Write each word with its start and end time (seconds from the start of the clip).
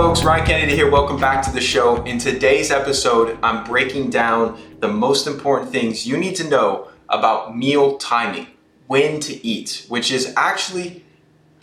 folks? 0.00 0.24
Ryan 0.24 0.46
Kennedy 0.46 0.74
here. 0.74 0.90
Welcome 0.90 1.20
back 1.20 1.44
to 1.44 1.52
the 1.52 1.60
show. 1.60 2.02
In 2.04 2.16
today's 2.16 2.70
episode, 2.70 3.38
I'm 3.42 3.64
breaking 3.64 4.08
down 4.08 4.58
the 4.78 4.88
most 4.88 5.26
important 5.26 5.70
things 5.72 6.06
you 6.06 6.16
need 6.16 6.36
to 6.36 6.48
know 6.48 6.88
about 7.10 7.54
meal 7.54 7.98
timing, 7.98 8.46
when 8.86 9.20
to 9.20 9.46
eat, 9.46 9.84
which 9.90 10.10
is 10.10 10.32
actually 10.38 11.04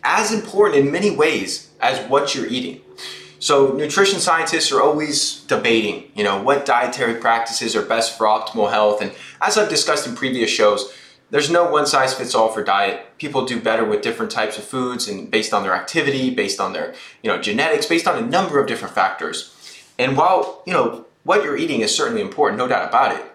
as 0.03 0.31
important 0.31 0.85
in 0.85 0.91
many 0.91 1.09
ways 1.09 1.71
as 1.81 1.99
what 2.11 2.35
you're 2.35 2.45
eating. 2.45 2.81
So, 3.39 3.71
nutrition 3.71 4.19
scientists 4.19 4.71
are 4.71 4.83
always 4.83 5.41
debating, 5.45 6.11
you 6.13 6.23
know, 6.23 6.39
what 6.39 6.63
dietary 6.63 7.15
practices 7.15 7.75
are 7.75 7.81
best 7.81 8.19
for 8.19 8.27
optimal 8.27 8.69
health. 8.69 9.01
And 9.01 9.13
as 9.41 9.57
I've 9.57 9.67
discussed 9.67 10.05
in 10.05 10.15
previous 10.15 10.51
shows, 10.51 10.93
there's 11.29 11.49
no 11.49 11.69
one 11.69 11.85
size 11.85 12.13
fits 12.13 12.33
all 12.33 12.49
for 12.49 12.63
diet. 12.63 13.17
People 13.17 13.45
do 13.45 13.59
better 13.59 13.83
with 13.83 14.01
different 14.01 14.31
types 14.31 14.57
of 14.57 14.63
foods 14.63 15.07
and 15.07 15.29
based 15.29 15.53
on 15.53 15.63
their 15.63 15.73
activity, 15.73 16.29
based 16.29 16.59
on 16.59 16.73
their, 16.73 16.93
you 17.21 17.29
know, 17.29 17.41
genetics, 17.41 17.85
based 17.85 18.07
on 18.07 18.21
a 18.21 18.25
number 18.25 18.59
of 18.59 18.67
different 18.67 18.95
factors. 18.95 19.53
And 19.99 20.15
while, 20.15 20.63
you 20.65 20.73
know, 20.73 21.05
what 21.23 21.43
you're 21.43 21.57
eating 21.57 21.81
is 21.81 21.95
certainly 21.95 22.21
important, 22.21 22.57
no 22.57 22.67
doubt 22.67 22.87
about 22.87 23.17
it, 23.17 23.25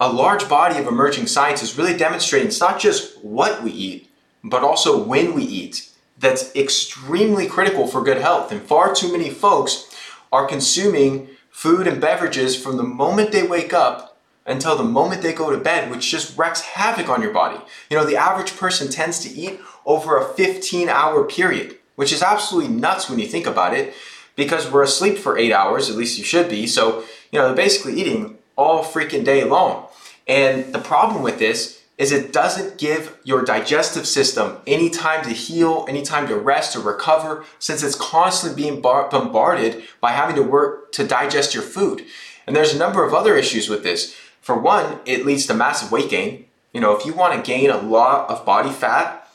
a 0.00 0.10
large 0.10 0.48
body 0.48 0.78
of 0.78 0.86
emerging 0.86 1.26
science 1.26 1.62
is 1.62 1.76
really 1.76 1.96
demonstrating 1.96 2.48
it's 2.48 2.60
not 2.60 2.80
just 2.80 3.22
what 3.22 3.62
we 3.62 3.70
eat, 3.70 4.10
but 4.42 4.62
also 4.62 5.02
when 5.02 5.34
we 5.34 5.44
eat. 5.44 5.90
That's 6.18 6.54
extremely 6.56 7.46
critical 7.46 7.86
for 7.86 8.02
good 8.02 8.18
health. 8.18 8.50
And 8.52 8.62
far 8.62 8.94
too 8.94 9.12
many 9.12 9.30
folks 9.30 9.94
are 10.32 10.46
consuming 10.46 11.28
food 11.50 11.86
and 11.86 12.00
beverages 12.00 12.60
from 12.60 12.76
the 12.76 12.82
moment 12.82 13.32
they 13.32 13.46
wake 13.46 13.72
up 13.72 14.13
until 14.46 14.76
the 14.76 14.84
moment 14.84 15.22
they 15.22 15.32
go 15.32 15.50
to 15.50 15.58
bed, 15.58 15.90
which 15.90 16.10
just 16.10 16.36
wreaks 16.36 16.60
havoc 16.60 17.08
on 17.08 17.22
your 17.22 17.32
body. 17.32 17.58
You 17.90 17.96
know, 17.96 18.04
the 18.04 18.16
average 18.16 18.56
person 18.56 18.90
tends 18.90 19.18
to 19.20 19.30
eat 19.30 19.60
over 19.86 20.16
a 20.16 20.24
15 20.24 20.88
hour 20.88 21.24
period, 21.24 21.76
which 21.96 22.12
is 22.12 22.22
absolutely 22.22 22.74
nuts 22.74 23.08
when 23.08 23.18
you 23.18 23.26
think 23.26 23.46
about 23.46 23.74
it, 23.74 23.94
because 24.36 24.70
we're 24.70 24.82
asleep 24.82 25.18
for 25.18 25.38
eight 25.38 25.52
hours, 25.52 25.88
at 25.88 25.96
least 25.96 26.18
you 26.18 26.24
should 26.24 26.48
be. 26.48 26.66
So, 26.66 27.04
you 27.30 27.38
know, 27.38 27.46
they're 27.46 27.56
basically 27.56 28.00
eating 28.00 28.38
all 28.56 28.84
freaking 28.84 29.24
day 29.24 29.44
long. 29.44 29.86
And 30.26 30.72
the 30.72 30.78
problem 30.78 31.22
with 31.22 31.38
this 31.38 31.82
is 31.96 32.10
it 32.10 32.32
doesn't 32.32 32.76
give 32.76 33.16
your 33.22 33.42
digestive 33.44 34.06
system 34.06 34.56
any 34.66 34.90
time 34.90 35.22
to 35.24 35.30
heal, 35.30 35.86
any 35.88 36.02
time 36.02 36.26
to 36.26 36.36
rest 36.36 36.74
or 36.74 36.80
recover, 36.80 37.44
since 37.60 37.82
it's 37.82 37.94
constantly 37.94 38.60
being 38.60 38.80
bar- 38.80 39.08
bombarded 39.08 39.84
by 40.00 40.10
having 40.10 40.34
to 40.34 40.42
work 40.42 40.90
to 40.92 41.06
digest 41.06 41.54
your 41.54 41.62
food. 41.62 42.04
And 42.46 42.54
there's 42.54 42.74
a 42.74 42.78
number 42.78 43.04
of 43.04 43.14
other 43.14 43.36
issues 43.36 43.68
with 43.68 43.84
this. 43.84 44.16
For 44.44 44.58
one, 44.58 45.00
it 45.06 45.24
leads 45.24 45.46
to 45.46 45.54
massive 45.54 45.90
weight 45.90 46.10
gain. 46.10 46.44
You 46.74 46.82
know, 46.82 46.94
if 46.94 47.06
you 47.06 47.14
want 47.14 47.32
to 47.32 47.50
gain 47.50 47.70
a 47.70 47.78
lot 47.78 48.28
of 48.28 48.44
body 48.44 48.68
fat, 48.68 49.26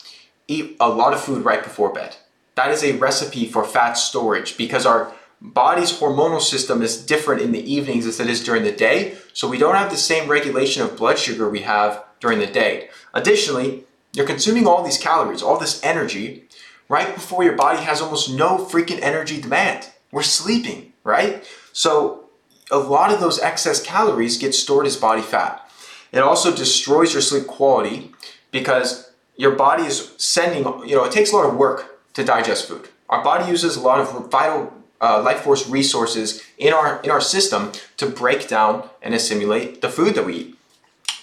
eat 0.46 0.76
a 0.78 0.88
lot 0.88 1.12
of 1.12 1.20
food 1.20 1.44
right 1.44 1.64
before 1.64 1.92
bed. 1.92 2.14
That 2.54 2.70
is 2.70 2.84
a 2.84 2.96
recipe 2.96 3.46
for 3.46 3.64
fat 3.64 3.94
storage 3.94 4.56
because 4.56 4.86
our 4.86 5.12
body's 5.40 5.90
hormonal 5.98 6.40
system 6.40 6.80
is 6.80 7.04
different 7.04 7.42
in 7.42 7.50
the 7.50 7.72
evenings 7.72 8.06
as 8.06 8.20
it 8.20 8.28
is 8.28 8.44
during 8.44 8.62
the 8.62 8.70
day. 8.70 9.16
So 9.32 9.48
we 9.48 9.58
don't 9.58 9.74
have 9.74 9.90
the 9.90 9.96
same 9.96 10.30
regulation 10.30 10.80
of 10.80 10.96
blood 10.96 11.18
sugar 11.18 11.50
we 11.50 11.62
have 11.62 12.04
during 12.20 12.38
the 12.38 12.46
day. 12.46 12.88
Additionally, 13.12 13.82
you're 14.12 14.26
consuming 14.26 14.68
all 14.68 14.84
these 14.84 14.98
calories, 14.98 15.42
all 15.42 15.58
this 15.58 15.82
energy, 15.82 16.44
right 16.88 17.12
before 17.12 17.42
your 17.42 17.56
body 17.56 17.82
has 17.82 18.00
almost 18.00 18.32
no 18.32 18.58
freaking 18.58 19.02
energy 19.02 19.40
demand. 19.40 19.88
We're 20.12 20.22
sleeping, 20.22 20.92
right? 21.02 21.44
So 21.72 22.29
a 22.70 22.78
lot 22.78 23.12
of 23.12 23.20
those 23.20 23.40
excess 23.40 23.82
calories 23.82 24.38
get 24.38 24.54
stored 24.54 24.86
as 24.86 24.96
body 24.96 25.22
fat. 25.22 25.68
It 26.12 26.20
also 26.20 26.54
destroys 26.54 27.12
your 27.12 27.22
sleep 27.22 27.46
quality 27.46 28.12
because 28.50 29.12
your 29.36 29.52
body 29.52 29.84
is 29.84 30.12
sending, 30.18 30.64
you 30.86 30.96
know, 30.96 31.04
it 31.04 31.12
takes 31.12 31.32
a 31.32 31.36
lot 31.36 31.46
of 31.46 31.56
work 31.56 32.00
to 32.14 32.24
digest 32.24 32.68
food. 32.68 32.88
Our 33.08 33.22
body 33.22 33.50
uses 33.50 33.76
a 33.76 33.80
lot 33.80 34.00
of 34.00 34.30
vital 34.30 34.72
uh, 35.00 35.22
life 35.22 35.40
force 35.40 35.68
resources 35.68 36.42
in 36.58 36.72
our 36.72 37.00
in 37.02 37.10
our 37.10 37.20
system 37.20 37.72
to 37.96 38.06
break 38.06 38.48
down 38.48 38.88
and 39.02 39.14
assimilate 39.14 39.80
the 39.80 39.88
food 39.88 40.14
that 40.14 40.26
we 40.26 40.34
eat. 40.34 40.58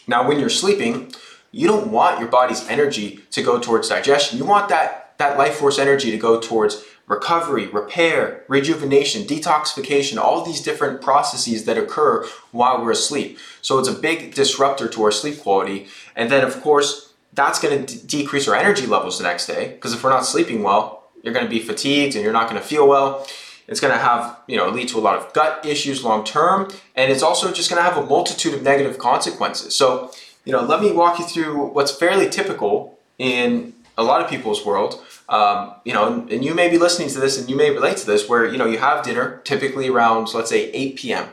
Now, 0.07 0.27
when 0.27 0.39
you're 0.39 0.49
sleeping, 0.49 1.13
you 1.51 1.67
don't 1.67 1.91
want 1.91 2.19
your 2.19 2.29
body's 2.29 2.67
energy 2.67 3.21
to 3.31 3.43
go 3.43 3.59
towards 3.59 3.89
digestion. 3.89 4.37
You 4.37 4.45
want 4.45 4.69
that 4.69 5.06
that 5.17 5.37
life 5.37 5.55
force 5.55 5.79
energy 5.79 6.11
to 6.11 6.17
go 6.17 6.39
towards 6.39 6.83
recovery, 7.07 7.67
repair, 7.67 8.43
rejuvenation, 8.47 9.23
detoxification, 9.23 10.17
all 10.17 10.43
these 10.43 10.61
different 10.61 11.01
processes 11.01 11.65
that 11.65 11.77
occur 11.77 12.25
while 12.51 12.83
we're 12.83 12.91
asleep. 12.91 13.39
So 13.61 13.79
it's 13.79 13.87
a 13.87 13.93
big 13.93 14.35
disruptor 14.35 14.87
to 14.89 15.03
our 15.03 15.11
sleep 15.11 15.39
quality. 15.39 15.87
And 16.15 16.29
then, 16.29 16.43
of 16.43 16.61
course, 16.61 17.13
that's 17.33 17.59
going 17.59 17.85
to 17.85 17.97
d- 17.97 18.23
decrease 18.23 18.47
our 18.47 18.55
energy 18.55 18.85
levels 18.85 19.17
the 19.17 19.23
next 19.23 19.47
day 19.47 19.69
because 19.69 19.93
if 19.93 20.03
we're 20.03 20.09
not 20.09 20.25
sleeping 20.25 20.63
well, 20.63 21.09
you're 21.23 21.33
going 21.33 21.45
to 21.45 21.49
be 21.49 21.59
fatigued 21.59 22.15
and 22.15 22.23
you're 22.23 22.33
not 22.33 22.49
going 22.49 22.61
to 22.61 22.67
feel 22.67 22.87
well. 22.87 23.25
It's 23.67 23.79
going 23.79 23.93
to 23.93 23.99
have, 23.99 24.39
you 24.47 24.57
know, 24.57 24.69
lead 24.69 24.87
to 24.89 24.97
a 24.97 25.01
lot 25.01 25.17
of 25.17 25.33
gut 25.33 25.65
issues 25.65 26.03
long 26.03 26.23
term, 26.23 26.69
and 26.95 27.11
it's 27.11 27.21
also 27.21 27.51
just 27.51 27.69
going 27.69 27.83
to 27.83 27.83
have 27.83 27.97
a 27.97 28.05
multitude 28.05 28.53
of 28.53 28.63
negative 28.63 28.97
consequences. 28.97 29.75
So, 29.75 30.11
you 30.45 30.53
know, 30.53 30.61
let 30.61 30.81
me 30.81 30.93
walk 30.93 31.19
you 31.19 31.25
through 31.25 31.67
what's 31.67 31.91
fairly 31.91 32.29
typical 32.29 32.97
in 33.17 33.73
a 33.97 34.03
lot 34.03 34.21
of 34.21 34.29
people's 34.29 34.65
world 34.65 35.03
um, 35.29 35.73
you 35.83 35.93
know, 35.93 36.25
and 36.31 36.43
you 36.43 36.53
may 36.53 36.69
be 36.69 36.77
listening 36.77 37.09
to 37.09 37.19
this 37.19 37.37
and 37.37 37.49
you 37.49 37.55
may 37.55 37.69
relate 37.69 37.97
to 37.97 38.05
this 38.05 38.29
where, 38.29 38.45
you 38.45 38.57
know, 38.57 38.65
you 38.65 38.77
have 38.77 39.03
dinner 39.03 39.41
typically 39.43 39.89
around, 39.89 40.33
let's 40.33 40.49
say 40.49 40.71
8 40.71 40.95
p.m. 40.95 41.29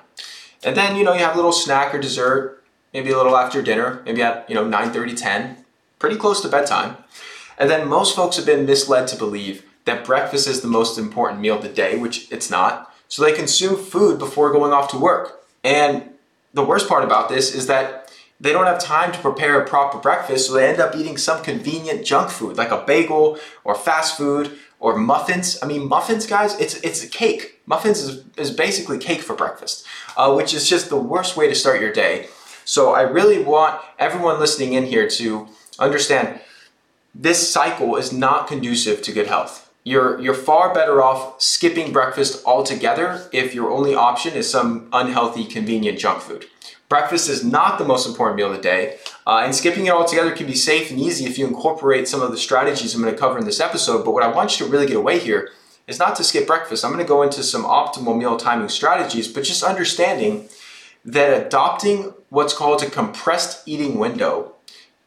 And 0.64 0.76
then, 0.76 0.96
you 0.96 1.04
know, 1.04 1.12
you 1.12 1.20
have 1.20 1.34
a 1.34 1.36
little 1.36 1.52
snack 1.52 1.94
or 1.94 2.00
dessert, 2.00 2.62
maybe 2.92 3.10
a 3.10 3.16
little 3.16 3.36
after 3.36 3.62
dinner, 3.62 4.02
maybe 4.04 4.22
at, 4.22 4.48
you 4.48 4.54
know, 4.54 4.66
9 4.66 4.92
30, 4.92 5.14
10, 5.14 5.64
pretty 5.98 6.16
close 6.16 6.40
to 6.40 6.48
bedtime. 6.48 6.96
And 7.56 7.70
then 7.70 7.88
most 7.88 8.16
folks 8.16 8.36
have 8.36 8.46
been 8.46 8.66
misled 8.66 9.06
to 9.08 9.16
believe 9.16 9.64
that 9.84 10.04
breakfast 10.04 10.48
is 10.48 10.60
the 10.60 10.68
most 10.68 10.98
important 10.98 11.40
meal 11.40 11.56
of 11.56 11.62
the 11.62 11.68
day, 11.68 11.96
which 11.96 12.30
it's 12.32 12.50
not. 12.50 12.92
So 13.08 13.22
they 13.22 13.32
consume 13.32 13.76
food 13.76 14.18
before 14.18 14.50
going 14.50 14.72
off 14.72 14.90
to 14.90 14.98
work. 14.98 15.44
And 15.62 16.10
the 16.52 16.64
worst 16.64 16.88
part 16.88 17.04
about 17.04 17.28
this 17.28 17.54
is 17.54 17.66
that 17.68 18.03
they 18.40 18.52
don't 18.52 18.66
have 18.66 18.80
time 18.80 19.12
to 19.12 19.18
prepare 19.18 19.60
a 19.60 19.66
proper 19.66 19.98
breakfast, 19.98 20.48
so 20.48 20.54
they 20.54 20.68
end 20.68 20.80
up 20.80 20.94
eating 20.96 21.16
some 21.16 21.42
convenient 21.42 22.04
junk 22.04 22.30
food 22.30 22.56
like 22.56 22.70
a 22.70 22.84
bagel 22.86 23.38
or 23.62 23.74
fast 23.74 24.16
food 24.16 24.58
or 24.80 24.96
muffins. 24.96 25.58
I 25.62 25.66
mean, 25.66 25.88
muffins, 25.88 26.26
guys, 26.26 26.58
it's 26.58 26.74
it's 26.82 27.02
a 27.04 27.08
cake. 27.08 27.60
Muffins 27.66 28.00
is, 28.00 28.24
is 28.36 28.50
basically 28.50 28.98
cake 28.98 29.22
for 29.22 29.34
breakfast, 29.34 29.86
uh, 30.16 30.34
which 30.34 30.52
is 30.52 30.68
just 30.68 30.90
the 30.90 30.96
worst 30.96 31.36
way 31.36 31.48
to 31.48 31.54
start 31.54 31.80
your 31.80 31.92
day. 31.92 32.28
So 32.64 32.92
I 32.92 33.02
really 33.02 33.42
want 33.42 33.80
everyone 33.98 34.40
listening 34.40 34.72
in 34.72 34.84
here 34.84 35.08
to 35.08 35.48
understand 35.78 36.40
this 37.14 37.48
cycle 37.48 37.96
is 37.96 38.12
not 38.12 38.48
conducive 38.48 39.00
to 39.02 39.12
good 39.12 39.28
health. 39.28 39.70
You're, 39.84 40.18
you're 40.20 40.34
far 40.34 40.72
better 40.72 41.02
off 41.02 41.40
skipping 41.40 41.92
breakfast 41.92 42.42
altogether 42.46 43.28
if 43.32 43.54
your 43.54 43.70
only 43.70 43.94
option 43.94 44.34
is 44.34 44.50
some 44.50 44.88
unhealthy, 44.92 45.44
convenient 45.44 45.98
junk 45.98 46.22
food. 46.22 46.46
Breakfast 46.94 47.28
is 47.28 47.42
not 47.42 47.78
the 47.78 47.84
most 47.84 48.06
important 48.06 48.36
meal 48.36 48.52
of 48.52 48.56
the 48.56 48.62
day, 48.62 48.98
uh, 49.26 49.42
and 49.44 49.52
skipping 49.52 49.86
it 49.86 49.90
altogether 49.90 50.30
can 50.30 50.46
be 50.46 50.54
safe 50.54 50.92
and 50.92 51.00
easy 51.00 51.24
if 51.24 51.36
you 51.36 51.44
incorporate 51.44 52.06
some 52.06 52.22
of 52.22 52.30
the 52.30 52.36
strategies 52.36 52.94
I'm 52.94 53.02
going 53.02 53.12
to 53.12 53.18
cover 53.18 53.36
in 53.36 53.44
this 53.44 53.58
episode. 53.58 54.04
But 54.04 54.12
what 54.12 54.22
I 54.22 54.28
want 54.28 54.60
you 54.60 54.64
to 54.64 54.70
really 54.70 54.86
get 54.86 54.94
away 54.94 55.18
here 55.18 55.50
is 55.88 55.98
not 55.98 56.14
to 56.14 56.22
skip 56.22 56.46
breakfast. 56.46 56.84
I'm 56.84 56.92
going 56.92 57.04
to 57.04 57.08
go 57.08 57.22
into 57.22 57.42
some 57.42 57.64
optimal 57.64 58.16
meal 58.16 58.36
timing 58.36 58.68
strategies, 58.68 59.26
but 59.26 59.42
just 59.42 59.64
understanding 59.64 60.48
that 61.04 61.46
adopting 61.46 62.14
what's 62.28 62.54
called 62.54 62.80
a 62.84 62.88
compressed 62.88 63.66
eating 63.66 63.98
window 63.98 64.54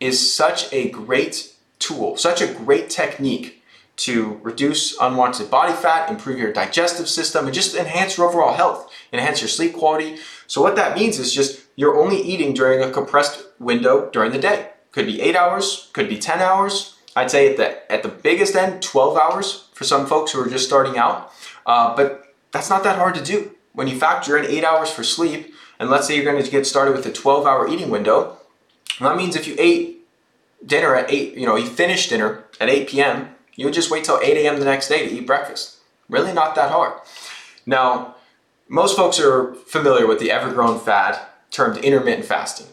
is 0.02 0.36
such 0.36 0.74
a 0.74 0.90
great 0.90 1.54
tool, 1.80 2.18
such 2.18 2.42
a 2.42 2.54
great 2.54 2.90
technique 2.90 3.64
to 3.96 4.42
reduce 4.44 4.94
unwanted 5.00 5.50
body 5.50 5.74
fat, 5.74 6.09
improve 6.09 6.38
your 6.38 6.52
digestive 6.52 7.08
system, 7.08 7.46
and 7.46 7.54
just 7.54 7.78
enhance 7.78 8.18
your 8.18 8.28
overall 8.28 8.54
health, 8.54 8.92
enhance 9.14 9.40
your 9.40 9.48
sleep 9.48 9.74
quality. 9.74 10.18
So, 10.48 10.62
what 10.62 10.75
that 10.75 10.94
means 10.94 11.18
is 11.18 11.34
just 11.34 11.66
you're 11.77 11.95
only 11.95 12.17
eating 12.17 12.53
during 12.53 12.81
a 12.81 12.91
compressed 12.91 13.45
window 13.59 14.09
during 14.09 14.31
the 14.31 14.39
day. 14.39 14.71
Could 14.91 15.05
be 15.05 15.21
eight 15.21 15.35
hours, 15.35 15.89
could 15.93 16.09
be 16.09 16.17
10 16.17 16.39
hours. 16.39 16.95
I'd 17.15 17.31
say 17.31 17.51
at 17.51 17.57
the, 17.57 17.91
at 17.91 18.03
the 18.03 18.09
biggest 18.09 18.55
end, 18.55 18.81
12 18.81 19.17
hours 19.17 19.69
for 19.73 19.83
some 19.83 20.05
folks 20.05 20.31
who 20.31 20.41
are 20.41 20.50
just 20.50 20.65
starting 20.65 20.97
out. 20.97 21.31
Uh, 21.65 21.95
but 21.95 22.35
that's 22.51 22.69
not 22.69 22.83
that 22.83 22.97
hard 22.97 23.15
to 23.15 23.24
do. 23.24 23.51
When 23.74 23.88
you 23.88 23.97
factor 23.97 24.38
in 24.38 24.45
eight 24.45 24.63
hours 24.63 24.89
for 24.89 25.03
sleep, 25.03 25.53
and 25.79 25.89
let's 25.89 26.07
say 26.07 26.15
you're 26.15 26.25
going 26.25 26.44
to 26.44 26.51
get 26.51 26.65
started 26.65 26.95
with 26.95 27.06
a 27.06 27.12
12 27.12 27.45
hour 27.45 27.68
eating 27.69 27.91
window, 27.91 28.38
that 29.00 29.15
means 29.15 29.35
if 29.35 29.47
you 29.47 29.56
ate 29.59 30.07
dinner 30.65 30.95
at 30.95 31.12
8, 31.12 31.35
you 31.38 31.45
know, 31.45 31.56
you 31.56 31.68
finish 31.68 32.09
dinner 32.09 32.45
at 32.59 32.69
8 32.69 32.89
p.m., 32.89 33.35
you 33.56 33.65
would 33.65 33.73
just 33.75 33.91
wait 33.91 34.03
till 34.03 34.19
8 34.19 34.38
a.m. 34.38 34.59
the 34.59 34.65
next 34.65 34.88
day 34.88 35.07
to 35.07 35.13
eat 35.13 35.27
breakfast. 35.27 35.77
Really 36.09 36.33
not 36.33 36.56
that 36.56 36.71
hard. 36.71 36.94
Now, 37.68 38.15
most 38.68 38.95
folks 38.95 39.19
are 39.19 39.53
familiar 39.53 40.07
with 40.07 40.19
the 40.19 40.31
ever-grown 40.31 40.80
fad 40.80 41.19
termed 41.51 41.77
intermittent 41.77 42.25
fasting. 42.25 42.67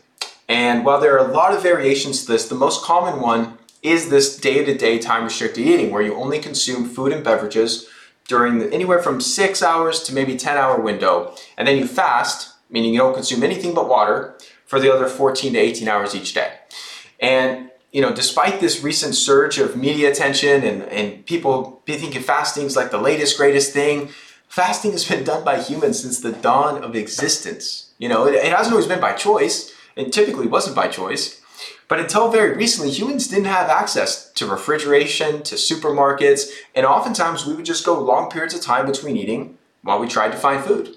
And 0.49 0.85
while 0.85 1.01
there 1.01 1.19
are 1.19 1.27
a 1.27 1.33
lot 1.33 1.55
of 1.55 1.63
variations 1.63 2.25
to 2.25 2.33
this, 2.33 2.49
the 2.49 2.55
most 2.55 2.85
common 2.85 3.21
one 3.21 3.59
is 3.83 4.09
this 4.09 4.37
day-to-day 4.37 4.99
time 4.99 5.25
restricted 5.25 5.67
eating 5.67 5.91
where 5.91 6.03
you 6.03 6.15
only 6.15 6.39
consume 6.39 6.89
food 6.89 7.13
and 7.13 7.23
beverages 7.23 7.89
during 8.27 8.59
the, 8.59 8.73
anywhere 8.73 9.03
from 9.03 9.21
six 9.21 9.63
hours 9.63 10.03
to 10.03 10.15
maybe 10.15 10.37
10 10.37 10.57
hour 10.57 10.81
window. 10.81 11.35
And 11.57 11.69
then 11.69 11.77
you 11.77 11.87
fast, 11.87 12.55
meaning 12.71 12.95
you 12.95 13.01
don't 13.01 13.15
consume 13.15 13.43
anything 13.43 13.75
but 13.75 13.89
water 13.89 14.37
for 14.67 14.81
the 14.81 14.93
other 14.93 15.07
14 15.07 15.53
to 15.53 15.59
18 15.59 15.89
hours 15.89 16.15
each 16.15 16.35
day. 16.35 16.53
And 17.21 17.71
you 17.93 18.01
know, 18.01 18.13
despite 18.13 18.59
this 18.59 18.83
recent 18.83 19.15
surge 19.15 19.59
of 19.59 19.77
media 19.77 20.11
attention 20.11 20.65
and, 20.65 20.83
and 20.85 21.25
people 21.27 21.81
thinking 21.87 22.21
fasting 22.21 22.67
is 22.67 22.75
like 22.75 22.91
the 22.91 22.99
latest, 22.99 23.37
greatest 23.37 23.73
thing, 23.73 24.09
fasting 24.49 24.93
has 24.93 25.09
been 25.09 25.25
done 25.25 25.45
by 25.45 25.61
humans 25.61 26.01
since 26.01 26.21
the 26.21 26.33
dawn 26.33 26.83
of 26.83 26.95
existence. 26.95 27.93
You 27.99 28.09
know, 28.09 28.27
it, 28.27 28.35
it 28.35 28.53
hasn't 28.53 28.73
always 28.73 28.89
been 28.89 29.01
by 29.01 29.13
choice. 29.13 29.73
It 29.97 30.13
typically 30.13 30.47
wasn't 30.47 30.77
by 30.77 30.89
choice. 30.89 31.41
But 31.87 32.01
until 32.01 32.31
very 32.31 32.57
recently, 32.57 32.91
humans 32.91 33.29
didn't 33.29 33.45
have 33.45 33.69
access 33.69 34.33
to 34.33 34.47
refrigeration, 34.47 35.43
to 35.43 35.55
supermarkets, 35.55 36.51
and 36.75 36.87
oftentimes 36.87 37.47
we 37.47 37.55
would 37.55 37.67
just 37.67 37.85
go 37.85 38.01
long 38.01 38.31
periods 38.31 38.55
of 38.55 38.63
time 38.63 38.87
between 38.87 39.17
eating 39.17 39.59
while 39.83 40.01
we 40.01 40.09
tried 40.09 40.33
to 40.33 40.39
find 40.39 40.65
food. 40.65 40.97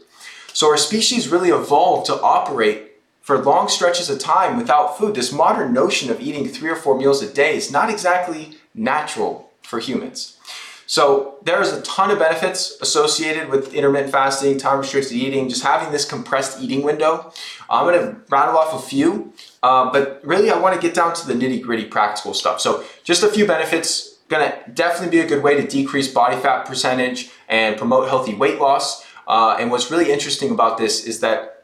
So 0.53 0.69
our 0.69 0.77
species 0.77 1.27
really 1.27 1.49
evolved 1.49 2.07
to 2.07 2.19
operate 2.21 2.93
for 3.21 3.37
long 3.37 3.67
stretches 3.67 4.09
of 4.09 4.19
time 4.19 4.57
without 4.57 4.97
food. 4.97 5.13
This 5.13 5.33
modern 5.33 5.73
notion 5.73 6.09
of 6.09 6.21
eating 6.21 6.47
three 6.47 6.69
or 6.69 6.75
four 6.75 6.97
meals 6.97 7.21
a 7.21 7.31
day 7.31 7.57
is 7.57 7.69
not 7.69 7.89
exactly 7.89 8.57
natural 8.73 9.51
for 9.61 9.79
humans. 9.79 10.37
So 10.87 11.37
there's 11.43 11.73
a 11.73 11.81
ton 11.81 12.11
of 12.11 12.17
benefits 12.17 12.77
associated 12.81 13.49
with 13.49 13.73
intermittent 13.73 14.11
fasting, 14.11 14.57
time 14.57 14.79
restricted 14.79 15.11
eating, 15.11 15.49
just 15.49 15.61
having 15.61 15.91
this 15.91 16.05
compressed 16.05 16.61
eating 16.61 16.81
window. 16.81 17.31
I'm 17.69 17.85
to 17.93 18.21
rattle 18.29 18.57
off 18.57 18.73
a 18.73 18.87
few, 18.87 19.33
uh, 19.61 19.91
but 19.91 20.21
really 20.23 20.49
I 20.49 20.57
want 20.57 20.75
to 20.75 20.81
get 20.81 20.95
down 20.95 21.13
to 21.13 21.27
the 21.27 21.33
nitty 21.33 21.61
gritty 21.61 21.85
practical 21.85 22.33
stuff. 22.33 22.61
So 22.61 22.85
just 23.03 23.21
a 23.21 23.27
few 23.27 23.45
benefits. 23.45 24.15
To 24.29 24.61
definitely 24.73 25.17
be 25.17 25.23
a 25.23 25.27
good 25.27 25.41
way 25.41 25.55
to 25.55 25.65
decrease 25.65 26.11
body 26.11 26.35
fat 26.35 26.65
percentage 26.65 27.31
and 27.47 27.77
promote 27.77 28.09
healthy 28.09 28.33
weight 28.33 28.59
loss. 28.59 29.05
Uh, 29.25 29.55
and 29.57 29.71
what's 29.71 29.89
really 29.89 30.11
interesting 30.11 30.51
about 30.51 30.77
this 30.77 31.05
is 31.05 31.21
that 31.21 31.63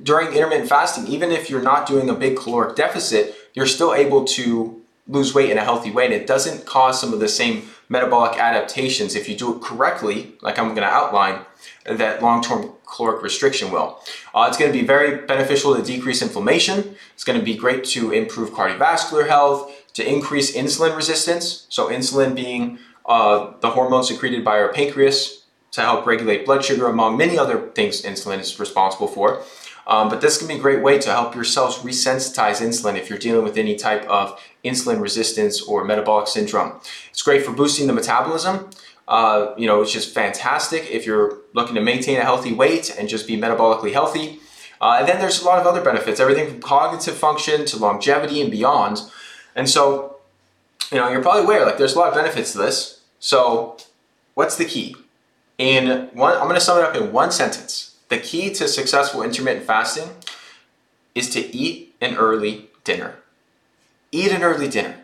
during 0.00 0.28
intermittent 0.28 0.68
fasting, 0.68 1.08
even 1.08 1.32
if 1.32 1.50
you're 1.50 1.62
not 1.62 1.86
doing 1.86 2.08
a 2.08 2.14
big 2.14 2.36
caloric 2.36 2.76
deficit, 2.76 3.34
you're 3.54 3.66
still 3.66 3.94
able 3.94 4.24
to 4.24 4.81
lose 5.12 5.34
weight 5.34 5.50
in 5.50 5.58
a 5.58 5.64
healthy 5.64 5.90
way 5.90 6.04
and 6.06 6.14
it 6.14 6.26
doesn't 6.26 6.66
cause 6.66 7.00
some 7.00 7.12
of 7.12 7.20
the 7.20 7.28
same 7.28 7.68
metabolic 7.88 8.38
adaptations 8.38 9.14
if 9.14 9.28
you 9.28 9.36
do 9.36 9.56
it 9.56 9.62
correctly, 9.62 10.34
like 10.40 10.58
I'm 10.58 10.68
going 10.68 10.76
to 10.76 10.84
outline, 10.84 11.44
that 11.84 12.22
long-term 12.22 12.72
caloric 12.86 13.22
restriction 13.22 13.70
will. 13.70 14.00
Uh, 14.34 14.46
it's 14.48 14.56
going 14.56 14.72
to 14.72 14.78
be 14.78 14.86
very 14.86 15.26
beneficial 15.26 15.76
to 15.76 15.82
decrease 15.82 16.22
inflammation. 16.22 16.96
It's 17.14 17.24
going 17.24 17.38
to 17.38 17.44
be 17.44 17.54
great 17.54 17.84
to 17.84 18.10
improve 18.10 18.50
cardiovascular 18.50 19.28
health, 19.28 19.70
to 19.94 20.08
increase 20.08 20.56
insulin 20.56 20.96
resistance. 20.96 21.66
So 21.68 21.88
insulin 21.88 22.34
being 22.34 22.78
uh, 23.04 23.52
the 23.60 23.70
hormone 23.70 24.04
secreted 24.04 24.44
by 24.44 24.58
our 24.58 24.72
pancreas 24.72 25.44
to 25.72 25.80
help 25.82 26.06
regulate 26.06 26.44
blood 26.44 26.64
sugar, 26.64 26.86
among 26.86 27.16
many 27.16 27.38
other 27.38 27.68
things 27.70 28.02
insulin 28.02 28.40
is 28.40 28.58
responsible 28.58 29.08
for. 29.08 29.42
Um, 29.86 30.08
but 30.08 30.20
this 30.20 30.38
can 30.38 30.46
be 30.46 30.54
a 30.54 30.58
great 30.58 30.82
way 30.82 30.98
to 30.98 31.10
help 31.10 31.34
your 31.34 31.44
cells 31.44 31.78
resensitize 31.78 32.60
insulin 32.60 32.96
if 32.96 33.10
you're 33.10 33.18
dealing 33.18 33.44
with 33.44 33.56
any 33.56 33.76
type 33.76 34.04
of 34.08 34.40
insulin 34.64 35.00
resistance 35.00 35.60
or 35.60 35.84
metabolic 35.84 36.28
syndrome. 36.28 36.80
It's 37.10 37.22
great 37.22 37.44
for 37.44 37.52
boosting 37.52 37.86
the 37.88 37.92
metabolism. 37.92 38.70
Uh, 39.08 39.52
you 39.58 39.66
know, 39.66 39.82
it's 39.82 39.92
just 39.92 40.14
fantastic 40.14 40.88
if 40.90 41.04
you're 41.04 41.38
looking 41.52 41.74
to 41.74 41.80
maintain 41.80 42.18
a 42.18 42.22
healthy 42.22 42.52
weight 42.52 42.94
and 42.96 43.08
just 43.08 43.26
be 43.26 43.36
metabolically 43.36 43.92
healthy. 43.92 44.40
Uh, 44.80 44.96
and 45.00 45.08
then 45.08 45.18
there's 45.20 45.40
a 45.40 45.44
lot 45.44 45.60
of 45.60 45.66
other 45.66 45.82
benefits, 45.82 46.18
everything 46.18 46.48
from 46.48 46.60
cognitive 46.60 47.16
function 47.16 47.64
to 47.64 47.76
longevity 47.76 48.40
and 48.40 48.50
beyond. 48.50 49.02
And 49.54 49.68
so, 49.68 50.16
you 50.90 50.98
know, 50.98 51.08
you're 51.08 51.22
probably 51.22 51.42
aware, 51.42 51.64
like, 51.64 51.78
there's 51.78 51.94
a 51.94 51.98
lot 51.98 52.08
of 52.08 52.14
benefits 52.14 52.52
to 52.52 52.58
this. 52.58 53.00
So, 53.18 53.76
what's 54.34 54.56
the 54.56 54.64
key? 54.64 54.96
In 55.58 56.08
one, 56.14 56.34
I'm 56.34 56.44
going 56.44 56.54
to 56.54 56.60
sum 56.60 56.78
it 56.78 56.84
up 56.84 56.96
in 56.96 57.12
one 57.12 57.30
sentence. 57.30 57.91
The 58.12 58.18
key 58.18 58.52
to 58.52 58.68
successful 58.68 59.22
intermittent 59.22 59.64
fasting 59.64 60.10
is 61.14 61.30
to 61.30 61.40
eat 61.56 61.94
an 61.98 62.14
early 62.16 62.68
dinner. 62.84 63.14
Eat 64.10 64.32
an 64.32 64.42
early 64.42 64.68
dinner. 64.68 64.96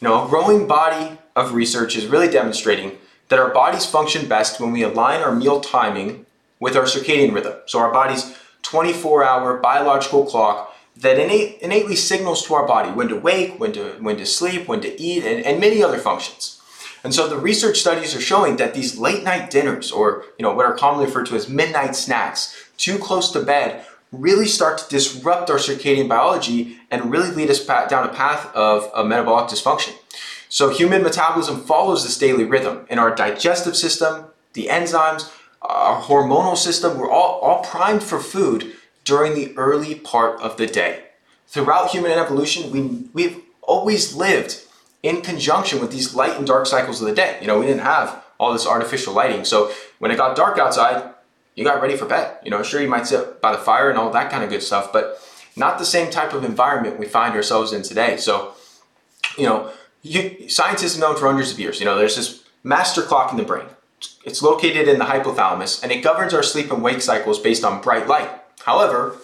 Know, 0.00 0.24
a 0.24 0.28
growing 0.28 0.66
body 0.66 1.16
of 1.36 1.54
research 1.54 1.94
is 1.94 2.06
really 2.06 2.28
demonstrating 2.28 2.98
that 3.28 3.38
our 3.38 3.54
bodies 3.54 3.86
function 3.86 4.28
best 4.28 4.58
when 4.58 4.72
we 4.72 4.82
align 4.82 5.22
our 5.22 5.32
meal 5.32 5.60
timing 5.60 6.26
with 6.58 6.74
our 6.74 6.86
circadian 6.86 7.32
rhythm. 7.32 7.54
So 7.66 7.78
our 7.78 7.92
body's 7.92 8.36
24-hour 8.64 9.58
biological 9.58 10.26
clock 10.26 10.74
that 10.96 11.20
innate, 11.20 11.60
innately 11.60 11.94
signals 11.94 12.44
to 12.48 12.54
our 12.54 12.66
body 12.66 12.90
when 12.90 13.06
to 13.10 13.16
wake, 13.16 13.60
when 13.60 13.70
to, 13.74 13.92
when 14.00 14.16
to 14.16 14.26
sleep, 14.26 14.66
when 14.66 14.80
to 14.80 15.00
eat, 15.00 15.22
and, 15.22 15.46
and 15.46 15.60
many 15.60 15.84
other 15.84 15.98
functions. 15.98 16.59
And 17.02 17.14
so 17.14 17.28
the 17.28 17.38
research 17.38 17.78
studies 17.78 18.14
are 18.14 18.20
showing 18.20 18.56
that 18.56 18.74
these 18.74 18.98
late 18.98 19.24
night 19.24 19.50
dinners, 19.50 19.90
or 19.90 20.24
you 20.38 20.42
know 20.42 20.54
what 20.54 20.66
are 20.66 20.74
commonly 20.74 21.06
referred 21.06 21.26
to 21.26 21.36
as 21.36 21.48
midnight 21.48 21.96
snacks, 21.96 22.70
too 22.76 22.98
close 22.98 23.30
to 23.32 23.42
bed, 23.42 23.84
really 24.12 24.46
start 24.46 24.78
to 24.78 24.88
disrupt 24.88 25.50
our 25.50 25.56
circadian 25.56 26.08
biology 26.08 26.78
and 26.90 27.10
really 27.10 27.30
lead 27.30 27.50
us 27.50 27.64
down 27.64 28.04
a 28.04 28.12
path 28.12 28.54
of, 28.54 28.84
of 28.92 29.06
metabolic 29.06 29.48
dysfunction. 29.48 29.94
So 30.48 30.68
human 30.68 31.02
metabolism 31.02 31.60
follows 31.60 32.02
this 32.02 32.18
daily 32.18 32.44
rhythm, 32.44 32.86
and 32.90 32.98
our 32.98 33.14
digestive 33.14 33.76
system, 33.76 34.26
the 34.52 34.66
enzymes, 34.66 35.30
our 35.62 36.02
hormonal 36.02 36.56
system, 36.56 36.98
we're 36.98 37.10
all, 37.10 37.38
all 37.38 37.62
primed 37.62 38.02
for 38.02 38.18
food 38.18 38.72
during 39.04 39.34
the 39.34 39.56
early 39.56 39.94
part 39.94 40.40
of 40.40 40.56
the 40.56 40.66
day. 40.66 41.04
Throughout 41.46 41.90
human 41.90 42.12
evolution, 42.12 42.70
we, 42.72 43.08
we've 43.12 43.42
always 43.62 44.14
lived 44.14 44.66
in 45.02 45.22
conjunction 45.22 45.80
with 45.80 45.92
these 45.92 46.14
light 46.14 46.36
and 46.36 46.46
dark 46.46 46.66
cycles 46.66 47.00
of 47.00 47.08
the 47.08 47.14
day. 47.14 47.38
You 47.40 47.46
know, 47.46 47.58
we 47.58 47.66
didn't 47.66 47.82
have 47.82 48.22
all 48.38 48.52
this 48.52 48.66
artificial 48.66 49.14
lighting. 49.14 49.44
So 49.44 49.72
when 49.98 50.10
it 50.10 50.16
got 50.16 50.36
dark 50.36 50.58
outside, 50.58 51.10
you 51.54 51.64
got 51.64 51.82
ready 51.82 51.96
for 51.96 52.06
bed. 52.06 52.38
You 52.44 52.50
know, 52.50 52.62
sure, 52.62 52.80
you 52.80 52.88
might 52.88 53.06
sit 53.06 53.40
by 53.40 53.52
the 53.52 53.58
fire 53.58 53.90
and 53.90 53.98
all 53.98 54.10
that 54.10 54.30
kind 54.30 54.44
of 54.44 54.50
good 54.50 54.62
stuff, 54.62 54.92
but 54.92 55.20
not 55.56 55.78
the 55.78 55.84
same 55.84 56.10
type 56.10 56.32
of 56.32 56.44
environment 56.44 56.98
we 56.98 57.06
find 57.06 57.34
ourselves 57.34 57.72
in 57.72 57.82
today. 57.82 58.16
So, 58.16 58.54
you 59.36 59.46
know, 59.46 59.70
you, 60.02 60.48
scientists 60.48 60.94
have 60.94 61.00
known 61.00 61.16
for 61.16 61.26
hundreds 61.26 61.52
of 61.52 61.60
years, 61.60 61.80
you 61.80 61.86
know, 61.86 61.96
there's 61.96 62.16
this 62.16 62.44
master 62.62 63.02
clock 63.02 63.30
in 63.30 63.36
the 63.36 63.44
brain. 63.44 63.66
It's 64.24 64.42
located 64.42 64.88
in 64.88 64.98
the 64.98 65.04
hypothalamus 65.04 65.82
and 65.82 65.92
it 65.92 66.02
governs 66.02 66.32
our 66.32 66.42
sleep 66.42 66.70
and 66.70 66.82
wake 66.82 67.02
cycles 67.02 67.38
based 67.38 67.64
on 67.64 67.82
bright 67.82 68.06
light. 68.06 68.30
However, 68.64 69.16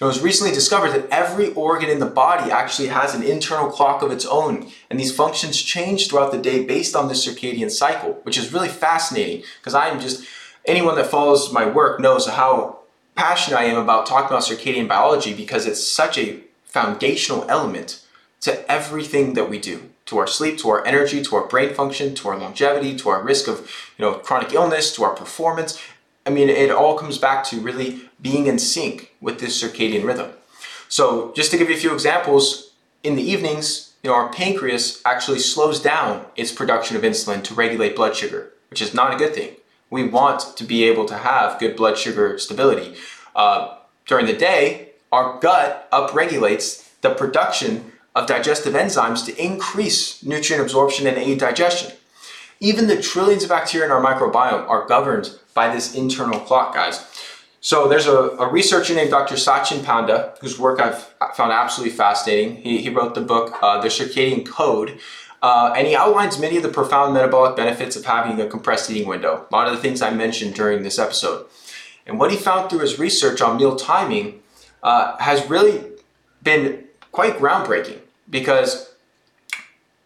it 0.00 0.04
was 0.04 0.22
recently 0.22 0.52
discovered 0.52 0.92
that 0.92 1.08
every 1.10 1.52
organ 1.52 1.90
in 1.90 1.98
the 1.98 2.06
body 2.06 2.50
actually 2.50 2.88
has 2.88 3.14
an 3.14 3.22
internal 3.22 3.70
clock 3.70 4.02
of 4.02 4.10
its 4.10 4.24
own, 4.24 4.70
and 4.88 4.98
these 4.98 5.14
functions 5.14 5.60
change 5.60 6.08
throughout 6.08 6.32
the 6.32 6.38
day 6.38 6.64
based 6.64 6.96
on 6.96 7.08
the 7.08 7.14
circadian 7.14 7.70
cycle, 7.70 8.18
which 8.22 8.38
is 8.38 8.52
really 8.52 8.68
fascinating 8.68 9.44
because 9.60 9.74
I 9.74 9.88
am 9.88 10.00
just, 10.00 10.26
anyone 10.64 10.96
that 10.96 11.10
follows 11.10 11.52
my 11.52 11.66
work 11.66 12.00
knows 12.00 12.26
how 12.26 12.78
passionate 13.14 13.58
I 13.58 13.64
am 13.64 13.76
about 13.76 14.06
talking 14.06 14.28
about 14.28 14.42
circadian 14.42 14.88
biology 14.88 15.34
because 15.34 15.66
it's 15.66 15.86
such 15.86 16.16
a 16.16 16.40
foundational 16.64 17.44
element 17.50 18.02
to 18.40 18.70
everything 18.72 19.34
that 19.34 19.50
we 19.50 19.58
do 19.58 19.90
to 20.06 20.18
our 20.18 20.26
sleep, 20.26 20.58
to 20.58 20.68
our 20.70 20.84
energy, 20.84 21.22
to 21.22 21.36
our 21.36 21.46
brain 21.46 21.72
function, 21.72 22.14
to 22.16 22.28
our 22.28 22.36
longevity, 22.36 22.96
to 22.96 23.08
our 23.08 23.22
risk 23.22 23.46
of 23.46 23.70
you 23.96 24.04
know 24.04 24.14
chronic 24.14 24.52
illness, 24.52 24.94
to 24.96 25.04
our 25.04 25.14
performance. 25.14 25.80
I 26.26 26.30
mean, 26.30 26.48
it 26.48 26.70
all 26.70 26.96
comes 26.98 27.18
back 27.18 27.44
to 27.44 27.60
really 27.60 28.02
being 28.20 28.46
in 28.46 28.58
sync 28.58 29.14
with 29.20 29.40
this 29.40 29.62
circadian 29.62 30.04
rhythm. 30.04 30.30
So, 30.88 31.32
just 31.34 31.50
to 31.52 31.58
give 31.58 31.70
you 31.70 31.76
a 31.76 31.78
few 31.78 31.94
examples, 31.94 32.72
in 33.02 33.16
the 33.16 33.22
evenings, 33.22 33.94
you 34.02 34.10
know, 34.10 34.16
our 34.16 34.30
pancreas 34.32 35.00
actually 35.04 35.38
slows 35.38 35.80
down 35.80 36.26
its 36.36 36.52
production 36.52 36.96
of 36.96 37.02
insulin 37.02 37.42
to 37.44 37.54
regulate 37.54 37.96
blood 37.96 38.16
sugar, 38.16 38.52
which 38.70 38.82
is 38.82 38.94
not 38.94 39.14
a 39.14 39.16
good 39.16 39.34
thing. 39.34 39.56
We 39.88 40.08
want 40.08 40.56
to 40.56 40.64
be 40.64 40.84
able 40.84 41.04
to 41.06 41.18
have 41.18 41.58
good 41.58 41.76
blood 41.76 41.98
sugar 41.98 42.38
stability. 42.38 42.94
Uh, 43.34 43.78
during 44.06 44.26
the 44.26 44.36
day, 44.36 44.90
our 45.12 45.38
gut 45.40 45.88
upregulates 45.90 46.88
the 47.00 47.14
production 47.14 47.92
of 48.14 48.26
digestive 48.26 48.74
enzymes 48.74 49.24
to 49.26 49.42
increase 49.42 50.22
nutrient 50.24 50.62
absorption 50.62 51.06
and 51.06 51.16
aid 51.16 51.38
digestion. 51.38 51.92
Even 52.60 52.86
the 52.86 53.00
trillions 53.00 53.42
of 53.42 53.48
bacteria 53.48 53.86
in 53.86 53.92
our 53.92 54.02
microbiome 54.02 54.68
are 54.68 54.86
governed 54.86 55.38
by 55.54 55.72
this 55.72 55.94
internal 55.94 56.40
clock, 56.40 56.74
guys. 56.74 57.04
So 57.60 57.88
there's 57.88 58.06
a, 58.06 58.16
a, 58.16 58.50
researcher 58.50 58.94
named 58.94 59.10
Dr. 59.10 59.34
Sachin 59.34 59.84
Panda, 59.84 60.34
whose 60.40 60.58
work 60.58 60.80
I've 60.80 61.02
found 61.34 61.52
absolutely 61.52 61.94
fascinating. 61.94 62.56
He, 62.56 62.78
he 62.78 62.88
wrote 62.88 63.14
the 63.14 63.20
book, 63.20 63.58
uh, 63.62 63.82
The 63.82 63.88
Circadian 63.88 64.46
Code, 64.46 64.98
uh, 65.42 65.74
and 65.76 65.86
he 65.86 65.94
outlines 65.94 66.38
many 66.38 66.56
of 66.56 66.62
the 66.62 66.70
profound 66.70 67.12
metabolic 67.12 67.56
benefits 67.56 67.96
of 67.96 68.06
having 68.06 68.40
a 68.40 68.46
compressed 68.46 68.90
eating 68.90 69.06
window. 69.06 69.46
A 69.50 69.54
lot 69.54 69.68
of 69.68 69.74
the 69.74 69.80
things 69.80 70.00
I 70.00 70.10
mentioned 70.10 70.54
during 70.54 70.82
this 70.82 70.98
episode. 70.98 71.46
And 72.06 72.18
what 72.18 72.30
he 72.30 72.36
found 72.38 72.70
through 72.70 72.80
his 72.80 72.98
research 72.98 73.42
on 73.42 73.58
meal 73.58 73.76
timing 73.76 74.40
uh, 74.82 75.18
has 75.18 75.48
really 75.50 75.84
been 76.42 76.84
quite 77.12 77.38
groundbreaking 77.38 77.98
because 78.28 78.94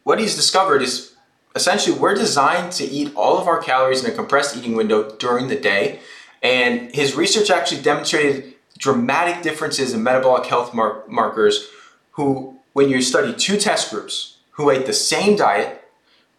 what 0.03 0.19
he's 0.19 0.35
discovered 0.35 0.83
is 0.83 1.14
essentially 1.55 1.97
we're 1.99 2.15
designed 2.15 2.73
to 2.73 2.85
eat 2.85 3.15
all 3.15 3.39
of 3.39 3.47
our 3.47 3.59
calories 3.59 4.05
in 4.05 4.11
a 4.11 4.15
compressed 4.15 4.57
eating 4.57 4.75
window 4.75 5.11
during 5.17 5.49
the 5.49 5.57
day 5.57 6.01
and 6.43 6.95
his 6.95 7.17
research 7.17 7.51
actually 7.51 7.81
demonstrated 7.81 8.55
dramatic 8.79 9.43
differences 9.43 9.95
in 9.95 10.03
metabolic 10.03 10.47
health 10.47 10.75
mar- 10.75 11.03
markers 11.09 11.69
who, 12.13 12.59
when 12.75 12.89
you 12.89 13.01
study 13.01 13.33
two 13.33 13.57
test 13.57 13.91
groups 13.91 14.37
who 14.53 14.71
ate 14.71 14.87
the 14.87 14.93
same 14.93 15.37
diet, 15.37 15.83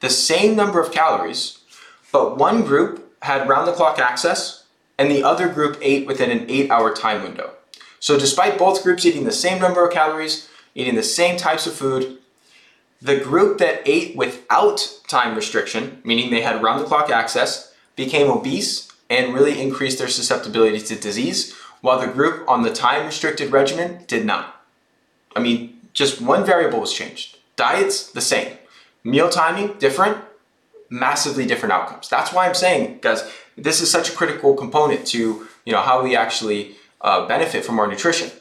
the 0.01 0.09
same 0.09 0.55
number 0.55 0.79
of 0.79 0.91
calories, 0.91 1.59
but 2.11 2.37
one 2.37 2.63
group 2.63 3.15
had 3.23 3.49
round 3.49 3.67
the 3.67 3.73
clock 3.73 3.99
access 3.99 4.63
and 4.97 5.09
the 5.09 5.23
other 5.23 5.49
group 5.49 5.77
ate 5.81 6.05
within 6.05 6.31
an 6.31 6.45
eight 6.49 6.69
hour 6.69 6.93
time 6.93 7.23
window. 7.23 7.51
So, 7.99 8.19
despite 8.19 8.59
both 8.59 8.83
groups 8.83 9.05
eating 9.05 9.23
the 9.23 9.31
same 9.31 9.59
number 9.59 9.85
of 9.85 9.91
calories, 9.91 10.47
eating 10.75 10.95
the 10.95 11.03
same 11.03 11.37
types 11.37 11.65
of 11.65 11.73
food, 11.73 12.19
the 13.01 13.19
group 13.19 13.57
that 13.59 13.81
ate 13.85 14.15
without 14.15 14.99
time 15.07 15.35
restriction, 15.35 16.01
meaning 16.03 16.29
they 16.29 16.41
had 16.41 16.63
round 16.63 16.81
the 16.81 16.85
clock 16.85 17.09
access, 17.09 17.73
became 17.95 18.29
obese 18.29 18.91
and 19.09 19.33
really 19.33 19.61
increased 19.61 19.99
their 19.99 20.07
susceptibility 20.07 20.79
to 20.79 20.95
disease, 20.95 21.53
while 21.81 21.99
the 21.99 22.07
group 22.07 22.47
on 22.49 22.63
the 22.63 22.73
time 22.73 23.05
restricted 23.05 23.51
regimen 23.51 24.03
did 24.07 24.25
not. 24.25 24.61
I 25.35 25.39
mean, 25.39 25.79
just 25.93 26.21
one 26.21 26.45
variable 26.45 26.79
was 26.79 26.93
changed. 26.93 27.37
Diets, 27.55 28.11
the 28.11 28.21
same. 28.21 28.57
Meal 29.03 29.29
timing, 29.29 29.77
different. 29.77 30.17
Massively 30.89 31.45
different 31.45 31.73
outcomes. 31.73 32.09
That's 32.09 32.33
why 32.33 32.47
I'm 32.47 32.55
saying, 32.55 32.99
guys, 33.01 33.29
this 33.57 33.81
is 33.81 33.89
such 33.89 34.09
a 34.09 34.13
critical 34.13 34.55
component 34.55 35.05
to 35.07 35.47
you 35.65 35.73
know 35.73 35.81
how 35.81 36.03
we 36.03 36.15
actually 36.15 36.75
uh, 37.01 37.27
benefit 37.27 37.65
from 37.65 37.79
our 37.79 37.87
nutrition. 37.87 38.31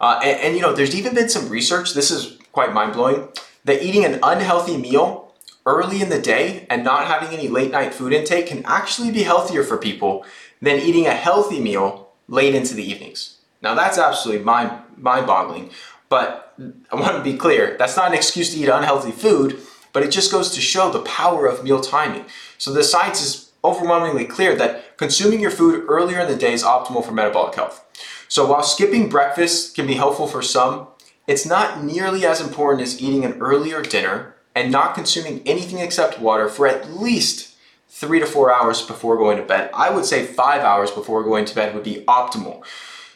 Uh, 0.00 0.20
and, 0.22 0.40
and 0.40 0.56
you 0.56 0.62
know, 0.62 0.72
there's 0.72 0.94
even 0.94 1.14
been 1.14 1.28
some 1.28 1.48
research. 1.48 1.94
This 1.94 2.10
is 2.10 2.38
quite 2.52 2.72
mind 2.72 2.92
blowing. 2.94 3.28
That 3.64 3.82
eating 3.82 4.04
an 4.04 4.18
unhealthy 4.22 4.76
meal 4.76 5.32
early 5.64 6.02
in 6.02 6.08
the 6.08 6.20
day 6.20 6.66
and 6.68 6.82
not 6.82 7.06
having 7.06 7.36
any 7.36 7.48
late 7.48 7.70
night 7.70 7.94
food 7.94 8.12
intake 8.12 8.48
can 8.48 8.64
actually 8.64 9.10
be 9.10 9.22
healthier 9.22 9.62
for 9.62 9.76
people 9.76 10.24
than 10.60 10.80
eating 10.80 11.06
a 11.06 11.14
healthy 11.14 11.60
meal 11.60 12.10
late 12.28 12.54
into 12.54 12.74
the 12.74 12.82
evenings. 12.82 13.38
Now 13.60 13.74
that's 13.74 13.98
absolutely 13.98 14.44
mind 14.44 14.82
boggling. 14.98 15.70
But 16.08 16.54
I 16.90 16.96
want 16.96 17.16
to 17.16 17.22
be 17.22 17.38
clear, 17.38 17.76
that's 17.78 17.96
not 17.96 18.08
an 18.08 18.14
excuse 18.14 18.52
to 18.52 18.60
eat 18.60 18.68
unhealthy 18.68 19.12
food, 19.12 19.58
but 19.92 20.02
it 20.02 20.10
just 20.10 20.30
goes 20.30 20.50
to 20.54 20.60
show 20.60 20.90
the 20.90 21.00
power 21.02 21.46
of 21.46 21.64
meal 21.64 21.80
timing. 21.80 22.26
So 22.58 22.72
the 22.72 22.84
science 22.84 23.22
is 23.22 23.50
overwhelmingly 23.64 24.24
clear 24.24 24.56
that 24.56 24.96
consuming 24.98 25.40
your 25.40 25.50
food 25.50 25.84
earlier 25.88 26.20
in 26.20 26.28
the 26.28 26.36
day 26.36 26.52
is 26.52 26.64
optimal 26.64 27.04
for 27.04 27.12
metabolic 27.12 27.54
health. 27.54 27.84
So 28.28 28.46
while 28.46 28.62
skipping 28.62 29.08
breakfast 29.08 29.74
can 29.74 29.86
be 29.86 29.94
helpful 29.94 30.26
for 30.26 30.42
some, 30.42 30.88
it's 31.26 31.46
not 31.46 31.82
nearly 31.82 32.26
as 32.26 32.40
important 32.40 32.82
as 32.82 33.00
eating 33.00 33.24
an 33.24 33.40
earlier 33.40 33.82
dinner 33.82 34.34
and 34.54 34.70
not 34.70 34.94
consuming 34.94 35.42
anything 35.46 35.78
except 35.78 36.20
water 36.20 36.48
for 36.48 36.66
at 36.66 36.90
least 36.90 37.54
three 37.88 38.18
to 38.18 38.26
four 38.26 38.52
hours 38.52 38.82
before 38.82 39.16
going 39.16 39.36
to 39.36 39.44
bed. 39.44 39.70
I 39.74 39.90
would 39.90 40.04
say 40.04 40.26
five 40.26 40.62
hours 40.62 40.90
before 40.90 41.22
going 41.22 41.44
to 41.44 41.54
bed 41.54 41.74
would 41.74 41.84
be 41.84 42.04
optimal. 42.08 42.64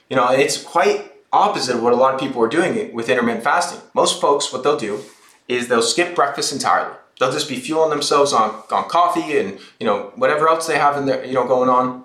You 0.09 0.17
know, 0.17 0.31
it's 0.31 0.63
quite 0.63 1.13
opposite 1.33 1.77
of 1.77 1.83
what 1.83 1.93
a 1.93 1.97
lot 1.97 2.15
of 2.15 2.21
people 2.21 2.43
are 2.43 2.49
doing 2.49 2.95
with 2.95 3.09
intermittent 3.09 3.43
fasting. 3.43 3.81
Most 3.95 4.21
folks, 4.21 4.53
what 4.53 4.63
they'll 4.63 4.79
do 4.79 5.01
is 5.49 5.69
they'll 5.69 5.83
skip 5.83 6.15
breakfast 6.15 6.53
entirely. 6.53 6.95
They'll 7.19 7.33
just 7.33 7.49
be 7.49 7.57
fueling 7.57 7.91
themselves 7.91 8.33
on, 8.33 8.63
on 8.71 8.89
coffee 8.89 9.39
and 9.39 9.59
you 9.81 9.87
know 9.87 10.13
whatever 10.17 10.49
else 10.49 10.67
they 10.67 10.79
have 10.79 10.97
in 10.97 11.07
there, 11.07 11.25
you 11.25 11.33
know, 11.33 11.47
going 11.47 11.69
on. 11.69 12.05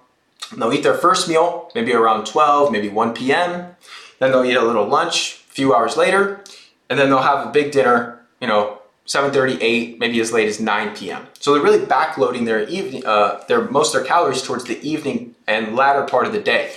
And 0.51 0.61
they'll 0.61 0.73
eat 0.73 0.83
their 0.83 0.95
first 0.95 1.29
meal 1.29 1.69
maybe 1.75 1.93
around 1.93 2.25
12, 2.25 2.71
maybe 2.71 2.89
1 2.89 3.13
p.m. 3.13 3.75
Then 4.19 4.31
they'll 4.31 4.45
eat 4.45 4.55
a 4.55 4.63
little 4.63 4.87
lunch 4.87 5.40
few 5.51 5.75
hours 5.75 5.95
later, 5.97 6.43
and 6.89 6.99
then 6.99 7.09
they'll 7.09 7.21
have 7.21 7.47
a 7.47 7.51
big 7.51 7.71
dinner, 7.71 8.19
you 8.39 8.47
know, 8.47 8.79
7:30, 9.05 9.57
8, 9.61 9.99
maybe 9.99 10.19
as 10.19 10.31
late 10.31 10.47
as 10.47 10.59
9 10.59 10.95
p.m. 10.95 11.27
So 11.39 11.53
they're 11.53 11.63
really 11.63 11.85
backloading 11.85 12.45
their 12.45 12.67
evening, 12.67 13.05
uh, 13.05 13.43
their 13.47 13.61
most 13.69 13.93
of 13.93 14.01
their 14.01 14.07
calories 14.07 14.41
towards 14.41 14.65
the 14.65 14.79
evening 14.87 15.35
and 15.47 15.75
latter 15.75 16.03
part 16.03 16.27
of 16.27 16.33
the 16.33 16.39
day 16.39 16.71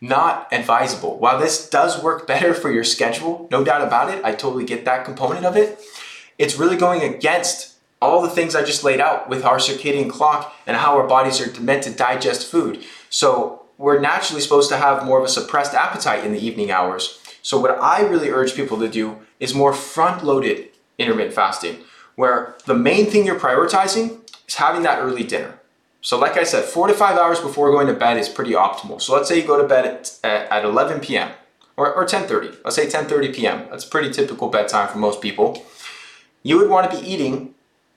not 0.00 0.48
advisable. 0.50 1.18
While 1.18 1.38
this 1.38 1.68
does 1.68 2.02
work 2.02 2.26
better 2.26 2.54
for 2.54 2.70
your 2.70 2.84
schedule, 2.84 3.48
no 3.50 3.62
doubt 3.62 3.82
about 3.82 4.10
it, 4.10 4.24
I 4.24 4.32
totally 4.32 4.64
get 4.64 4.84
that 4.84 5.04
component 5.04 5.44
of 5.44 5.56
it. 5.56 5.78
It's 6.38 6.58
really 6.58 6.76
going 6.76 7.02
against 7.02 7.76
all 8.00 8.22
the 8.22 8.30
things 8.30 8.54
I 8.54 8.64
just 8.64 8.82
laid 8.82 8.98
out 8.98 9.28
with 9.28 9.44
our 9.44 9.58
circadian 9.58 10.08
clock 10.08 10.54
and 10.66 10.76
how 10.76 10.96
our 10.96 11.06
bodies 11.06 11.40
are 11.40 11.60
meant 11.60 11.82
to 11.82 11.90
digest 11.90 12.50
food. 12.50 12.82
So 13.10 13.66
we're 13.76 14.00
naturally 14.00 14.40
supposed 14.40 14.70
to 14.70 14.78
have 14.78 15.04
more 15.04 15.18
of 15.18 15.24
a 15.24 15.28
suppressed 15.28 15.74
appetite 15.74 16.24
in 16.24 16.32
the 16.32 16.44
evening 16.44 16.70
hours. 16.70 17.19
So 17.42 17.58
what 17.58 17.78
I 17.80 18.02
really 18.02 18.30
urge 18.30 18.54
people 18.54 18.78
to 18.80 18.88
do 18.88 19.18
is 19.38 19.54
more 19.54 19.72
front-loaded 19.72 20.68
intermittent 20.98 21.34
fasting, 21.34 21.78
where 22.14 22.56
the 22.66 22.74
main 22.74 23.06
thing 23.06 23.24
you're 23.24 23.38
prioritizing 23.38 24.18
is 24.46 24.54
having 24.56 24.82
that 24.82 25.00
early 25.00 25.24
dinner. 25.24 25.58
So 26.02 26.18
like 26.18 26.36
I 26.36 26.44
said, 26.44 26.64
four 26.64 26.86
to 26.86 26.94
five 26.94 27.18
hours 27.18 27.40
before 27.40 27.70
going 27.70 27.86
to 27.86 27.94
bed 27.94 28.16
is 28.16 28.28
pretty 28.28 28.52
optimal. 28.52 29.00
So 29.00 29.14
let's 29.14 29.28
say 29.28 29.40
you 29.40 29.46
go 29.46 29.60
to 29.60 29.68
bed 29.68 29.84
at, 29.84 30.18
at 30.24 30.64
11 30.64 31.00
p.m. 31.00 31.30
or, 31.76 31.92
or 31.92 32.06
10.30. 32.06 32.58
Let's 32.64 32.76
say 32.76 32.86
10.30 32.86 33.34
p.m. 33.34 33.66
That's 33.70 33.84
pretty 33.84 34.10
typical 34.10 34.48
bedtime 34.48 34.88
for 34.88 34.98
most 34.98 35.20
people. 35.20 35.64
You 36.42 36.56
would 36.58 36.70
want 36.70 36.90
to 36.90 36.98
be 36.98 37.06
eating 37.06 37.54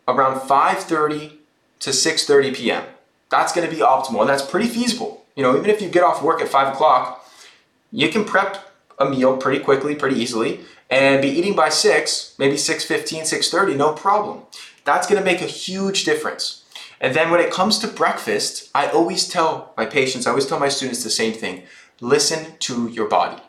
around 0.08 0.42
5.30 0.42 1.34
to 1.80 1.90
6.30 1.92 2.56
p.m. 2.56 2.84
That's 3.30 3.54
going 3.54 3.68
to 3.68 3.74
be 3.74 3.82
optimal 3.82 4.22
and 4.22 4.30
that's 4.30 4.46
pretty 4.46 4.68
feasible. 4.68 5.26
You 5.36 5.44
know, 5.44 5.58
even 5.58 5.70
if 5.70 5.82
you 5.82 5.90
get 5.90 6.04
off 6.04 6.22
work 6.22 6.42
at 6.42 6.50
5 6.50 6.74
o'clock, 6.74 7.26
you 7.92 8.10
can 8.10 8.26
prep 8.26 8.73
a 9.00 9.10
meal 9.10 9.38
pretty 9.38 9.64
quickly, 9.64 9.96
pretty 9.96 10.20
easily, 10.20 10.62
and 10.90 11.22
be 11.22 11.30
eating 11.30 11.56
by 11.56 11.70
6, 11.70 12.36
maybe 12.38 12.56
6.15, 12.56 13.22
6.30, 13.22 13.76
no 13.76 13.94
problem. 13.94 14.44
That's 14.86 15.08
to 15.08 15.22
make 15.22 15.42
a 15.42 15.46
huge 15.46 16.04
difference. 16.04 16.64
And 17.00 17.16
then 17.16 17.32
when 17.32 17.40
it 17.40 17.52
comes 17.52 17.80
to 17.80 17.88
breakfast, 17.88 18.70
I 18.74 18.88
always 18.88 19.28
tell 19.28 19.74
my 19.76 19.86
patients, 19.86 20.26
I 20.26 20.30
always 20.30 20.46
tell 20.46 20.60
my 20.60 20.70
students 20.70 21.04
the 21.04 21.10
same 21.10 21.34
thing. 21.34 21.64
Listen 22.00 22.58
to 22.60 22.88
your 22.88 23.08
body. 23.08 23.42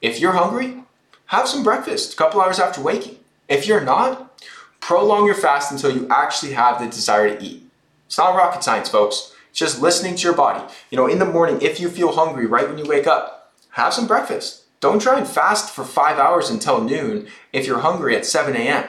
If 0.00 0.20
you're 0.20 0.32
hungry, 0.32 0.82
have 1.26 1.48
some 1.48 1.62
breakfast 1.62 2.14
a 2.14 2.16
couple 2.16 2.40
hours 2.40 2.58
after 2.58 2.80
waking. 2.80 3.18
If 3.48 3.66
you're 3.66 3.80
not, 3.80 4.40
prolong 4.80 5.26
your 5.26 5.34
fast 5.34 5.72
until 5.72 5.94
you 5.94 6.06
actually 6.10 6.52
have 6.52 6.80
the 6.80 6.86
desire 6.86 7.36
to 7.36 7.44
eat. 7.44 7.62
It's 8.06 8.18
not 8.18 8.36
rocket 8.36 8.62
science, 8.62 8.88
folks. 8.88 9.32
It's 9.50 9.58
just 9.58 9.80
listening 9.80 10.16
to 10.16 10.22
your 10.22 10.36
body. 10.36 10.64
You 10.90 10.96
know, 10.96 11.06
in 11.06 11.18
the 11.18 11.24
morning, 11.24 11.60
if 11.62 11.80
you 11.80 11.88
feel 11.88 12.12
hungry 12.12 12.46
right 12.46 12.68
when 12.68 12.78
you 12.78 12.84
wake 12.84 13.06
up, 13.06 13.52
have 13.70 13.94
some 13.94 14.06
breakfast. 14.06 14.65
Don't 14.80 15.00
try 15.00 15.18
and 15.18 15.26
fast 15.26 15.74
for 15.74 15.84
five 15.84 16.18
hours 16.18 16.50
until 16.50 16.82
noon 16.82 17.28
if 17.52 17.66
you're 17.66 17.80
hungry 17.80 18.14
at 18.16 18.26
7 18.26 18.54
a.m. 18.54 18.84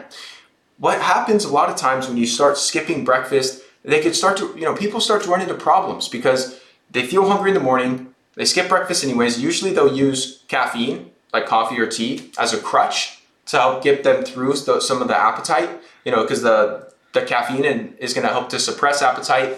What 0.78 1.02
happens 1.02 1.46
a 1.46 1.52
lot 1.52 1.70
of 1.70 1.76
times 1.76 2.08
when 2.08 2.18
you 2.18 2.28
start 2.28 2.58
skipping 2.58 3.04
breakfast 3.04 3.64
they 3.88 4.02
could 4.02 4.16
start 4.16 4.38
to, 4.38 4.54
you 4.56 4.66
know, 4.66 4.76
people 4.76 5.00
start 5.00 5.24
to 5.24 5.30
run 5.30 5.42
into 5.42 5.54
problems 5.54 6.10
because 6.10 6.60
they 6.92 7.06
feel 7.06 7.28
hungry 7.28 7.52
in 7.52 7.54
the 7.54 7.62
morning, 7.62 8.14
they 8.36 8.44
skip 8.44 8.68
breakfast 8.68 9.04
anyways. 9.04 9.42
Usually 9.42 9.74
they'll 9.74 9.96
use 9.96 10.44
caffeine, 10.50 11.12
like 11.34 11.46
coffee 11.46 11.80
or 11.80 11.88
tea, 11.88 12.32
as 12.38 12.54
a 12.54 12.60
crutch 12.60 13.22
to 13.48 13.58
help 13.58 13.82
get 13.82 14.04
them 14.04 14.26
through 14.26 14.56
some 14.58 15.02
of 15.02 15.08
the 15.08 15.18
appetite, 15.18 15.70
you 16.04 16.12
know, 16.12 16.24
because 16.24 16.42
the, 16.42 16.92
the 17.14 17.22
caffeine 17.22 17.96
is 18.00 18.14
going 18.14 18.28
to 18.28 18.34
help 18.34 18.50
to 18.50 18.60
suppress 18.60 19.02
appetite. 19.02 19.58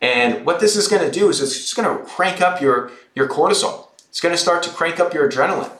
And 0.00 0.46
what 0.46 0.58
this 0.58 0.74
is 0.74 0.88
going 0.88 1.02
to 1.02 1.10
do 1.10 1.28
is 1.28 1.42
it's 1.42 1.56
just 1.56 1.76
going 1.76 1.86
to 1.86 2.02
crank 2.04 2.40
up 2.40 2.62
your, 2.62 2.90
your 3.14 3.28
cortisol. 3.28 3.85
It's 4.16 4.22
going 4.22 4.34
to 4.34 4.40
start 4.40 4.62
to 4.62 4.70
crank 4.70 4.98
up 4.98 5.12
your 5.12 5.30
adrenaline 5.30 5.70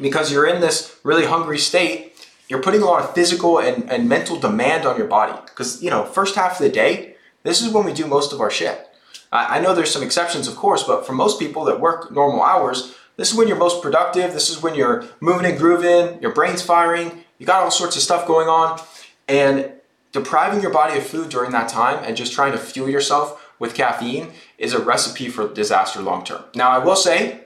because 0.00 0.30
you're 0.30 0.46
in 0.46 0.60
this 0.60 1.00
really 1.02 1.26
hungry 1.26 1.58
state. 1.58 2.12
You're 2.48 2.62
putting 2.62 2.80
a 2.80 2.84
lot 2.84 3.02
of 3.02 3.12
physical 3.12 3.58
and, 3.58 3.90
and 3.90 4.08
mental 4.08 4.38
demand 4.38 4.86
on 4.86 4.96
your 4.96 5.08
body 5.08 5.32
because, 5.46 5.82
you 5.82 5.90
know, 5.90 6.04
first 6.04 6.36
half 6.36 6.52
of 6.52 6.58
the 6.58 6.68
day, 6.68 7.16
this 7.42 7.60
is 7.60 7.72
when 7.72 7.84
we 7.84 7.92
do 7.92 8.06
most 8.06 8.32
of 8.32 8.40
our 8.40 8.52
shit. 8.52 8.86
I 9.32 9.58
know 9.58 9.74
there's 9.74 9.90
some 9.90 10.04
exceptions, 10.04 10.46
of 10.46 10.54
course, 10.54 10.84
but 10.84 11.04
for 11.04 11.12
most 11.12 11.40
people 11.40 11.64
that 11.64 11.80
work 11.80 12.12
normal 12.12 12.40
hours, 12.40 12.94
this 13.16 13.32
is 13.32 13.36
when 13.36 13.48
you're 13.48 13.56
most 13.56 13.82
productive. 13.82 14.32
This 14.32 14.48
is 14.48 14.62
when 14.62 14.76
you're 14.76 15.04
moving 15.18 15.50
and 15.50 15.58
grooving, 15.58 16.22
your 16.22 16.32
brain's 16.32 16.62
firing, 16.62 17.24
you 17.38 17.46
got 17.46 17.64
all 17.64 17.72
sorts 17.72 17.96
of 17.96 18.02
stuff 18.02 18.28
going 18.28 18.46
on. 18.46 18.80
And 19.26 19.72
depriving 20.12 20.62
your 20.62 20.70
body 20.70 20.96
of 20.96 21.04
food 21.04 21.30
during 21.30 21.50
that 21.50 21.68
time 21.68 22.04
and 22.04 22.16
just 22.16 22.32
trying 22.32 22.52
to 22.52 22.58
fuel 22.58 22.88
yourself 22.88 23.54
with 23.58 23.74
caffeine 23.74 24.28
is 24.56 24.72
a 24.72 24.78
recipe 24.78 25.28
for 25.28 25.52
disaster 25.52 26.00
long 26.00 26.22
term. 26.22 26.44
Now, 26.54 26.70
I 26.70 26.78
will 26.78 26.94
say, 26.94 27.45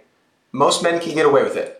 most 0.52 0.82
men 0.82 1.00
can 1.00 1.14
get 1.14 1.26
away 1.26 1.42
with 1.42 1.56
it. 1.56 1.76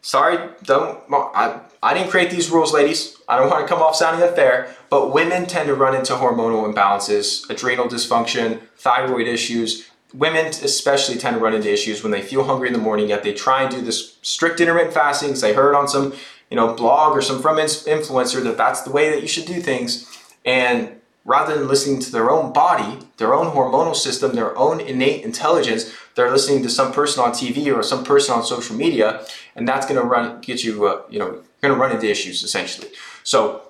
Sorry, 0.00 0.50
don't, 0.62 1.00
I, 1.12 1.60
I 1.82 1.94
didn't 1.94 2.10
create 2.10 2.30
these 2.30 2.50
rules, 2.50 2.72
ladies. 2.72 3.16
I 3.28 3.36
don't 3.36 3.50
want 3.50 3.66
to 3.66 3.72
come 3.72 3.82
off 3.82 3.96
sounding 3.96 4.26
unfair, 4.26 4.74
but 4.90 5.12
women 5.12 5.46
tend 5.46 5.66
to 5.66 5.74
run 5.74 5.94
into 5.94 6.14
hormonal 6.14 6.72
imbalances, 6.72 7.48
adrenal 7.50 7.86
dysfunction, 7.86 8.60
thyroid 8.76 9.26
issues. 9.26 9.88
Women 10.14 10.46
especially 10.46 11.18
tend 11.18 11.36
to 11.36 11.40
run 11.40 11.52
into 11.52 11.70
issues 11.70 12.02
when 12.02 12.12
they 12.12 12.22
feel 12.22 12.44
hungry 12.44 12.68
in 12.68 12.72
the 12.72 12.78
morning, 12.78 13.08
yet 13.08 13.22
they 13.22 13.34
try 13.34 13.62
and 13.62 13.74
do 13.74 13.82
this 13.82 14.16
strict 14.22 14.60
intermittent 14.60 14.94
fasting. 14.94 15.34
They 15.34 15.52
heard 15.52 15.74
on 15.74 15.88
some, 15.88 16.14
you 16.50 16.56
know, 16.56 16.74
blog 16.74 17.16
or 17.16 17.20
some 17.20 17.42
from 17.42 17.56
influencer 17.56 18.42
that 18.44 18.56
that's 18.56 18.82
the 18.82 18.90
way 18.90 19.10
that 19.10 19.20
you 19.20 19.28
should 19.28 19.46
do 19.46 19.60
things. 19.60 20.06
And 20.44 20.98
rather 21.28 21.58
than 21.58 21.68
listening 21.68 22.00
to 22.00 22.10
their 22.10 22.30
own 22.30 22.54
body, 22.54 22.98
their 23.18 23.34
own 23.34 23.54
hormonal 23.54 23.94
system, 23.94 24.34
their 24.34 24.56
own 24.56 24.80
innate 24.80 25.22
intelligence, 25.22 25.92
they're 26.14 26.30
listening 26.30 26.62
to 26.62 26.70
some 26.70 26.90
person 26.90 27.22
on 27.22 27.32
TV 27.32 27.72
or 27.72 27.82
some 27.82 28.02
person 28.02 28.34
on 28.34 28.42
social 28.42 28.74
media, 28.74 29.24
and 29.54 29.68
that's 29.68 29.86
going 29.86 30.00
to 30.00 30.06
run 30.06 30.40
get 30.40 30.64
you, 30.64 30.86
uh, 30.86 31.02
you 31.10 31.18
know, 31.18 31.42
going 31.60 31.74
to 31.74 31.78
run 31.78 31.92
into 31.92 32.08
issues 32.08 32.42
essentially. 32.42 32.88
So, 33.24 33.60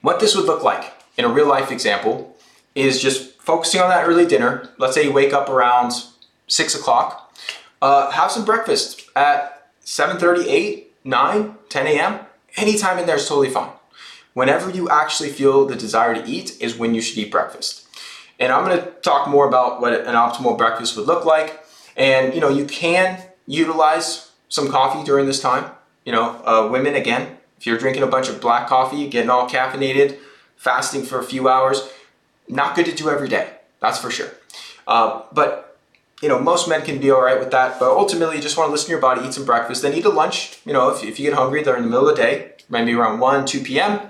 what 0.00 0.18
this 0.18 0.34
would 0.34 0.46
look 0.46 0.62
like 0.62 0.94
in 1.18 1.26
a 1.26 1.28
real 1.28 1.46
life 1.46 1.70
example 1.70 2.34
is 2.74 3.02
just 3.02 3.38
focusing 3.38 3.82
on 3.82 3.90
that 3.90 4.08
early 4.08 4.26
dinner. 4.26 4.70
Let's 4.78 4.94
say 4.94 5.04
you 5.04 5.12
wake 5.12 5.34
up 5.34 5.50
around 5.50 5.92
six 6.46 6.74
o'clock. 6.74 7.36
Uh, 7.82 8.10
have 8.12 8.30
some 8.30 8.46
breakfast 8.46 9.04
at 9.14 9.72
7:30, 9.84 10.46
8, 10.46 10.92
9, 11.04 11.54
10 11.68 11.86
a.m. 11.86 12.20
Anytime 12.56 12.98
in 12.98 13.06
there 13.06 13.16
is 13.16 13.28
totally 13.28 13.50
fine. 13.50 13.77
Whenever 14.34 14.70
you 14.70 14.88
actually 14.88 15.30
feel 15.30 15.66
the 15.66 15.76
desire 15.76 16.14
to 16.14 16.24
eat 16.28 16.56
is 16.60 16.76
when 16.76 16.94
you 16.94 17.00
should 17.00 17.18
eat 17.18 17.30
breakfast. 17.30 17.86
And 18.38 18.52
I'm 18.52 18.64
going 18.64 18.78
to 18.78 18.90
talk 19.02 19.28
more 19.28 19.48
about 19.48 19.80
what 19.80 19.92
an 19.92 20.14
optimal 20.14 20.56
breakfast 20.56 20.96
would 20.96 21.06
look 21.06 21.24
like. 21.24 21.64
And 21.96 22.34
you 22.34 22.40
know, 22.40 22.48
you 22.48 22.64
can 22.64 23.20
utilize 23.46 24.30
some 24.48 24.70
coffee 24.70 25.04
during 25.04 25.26
this 25.26 25.40
time. 25.40 25.70
You 26.04 26.12
know, 26.12 26.40
uh, 26.44 26.68
women 26.70 26.94
again, 26.94 27.38
if 27.58 27.66
you're 27.66 27.78
drinking 27.78 28.02
a 28.02 28.06
bunch 28.06 28.28
of 28.28 28.40
black 28.40 28.68
coffee, 28.68 29.08
getting 29.08 29.30
all 29.30 29.48
caffeinated, 29.48 30.18
fasting 30.56 31.02
for 31.02 31.18
a 31.18 31.24
few 31.24 31.48
hours, 31.48 31.90
not 32.48 32.76
good 32.76 32.86
to 32.86 32.94
do 32.94 33.10
every 33.10 33.28
day. 33.28 33.50
That's 33.80 33.98
for 33.98 34.10
sure. 34.10 34.30
Uh, 34.86 35.22
but 35.32 35.68
you 36.22 36.28
know, 36.28 36.38
most 36.38 36.68
men 36.68 36.82
can 36.82 36.98
be 36.98 37.10
all 37.10 37.22
right 37.22 37.38
with 37.38 37.50
that, 37.52 37.78
but 37.78 37.90
ultimately 37.90 38.36
you 38.36 38.42
just 38.42 38.56
want 38.56 38.68
to 38.68 38.72
listen 38.72 38.86
to 38.86 38.92
your 38.92 39.00
body, 39.00 39.26
eat 39.26 39.34
some 39.34 39.44
breakfast, 39.44 39.82
then 39.82 39.94
eat 39.94 40.04
a 40.04 40.08
lunch. 40.08 40.58
You 40.64 40.72
know, 40.72 40.90
if, 40.90 41.04
if 41.04 41.20
you 41.20 41.26
get 41.26 41.36
hungry 41.36 41.62
during 41.62 41.82
the 41.82 41.88
middle 41.88 42.08
of 42.08 42.16
the 42.16 42.22
day, 42.22 42.52
maybe 42.68 42.92
around 42.92 43.20
1, 43.20 43.46
2 43.46 43.60
p.m., 43.60 44.00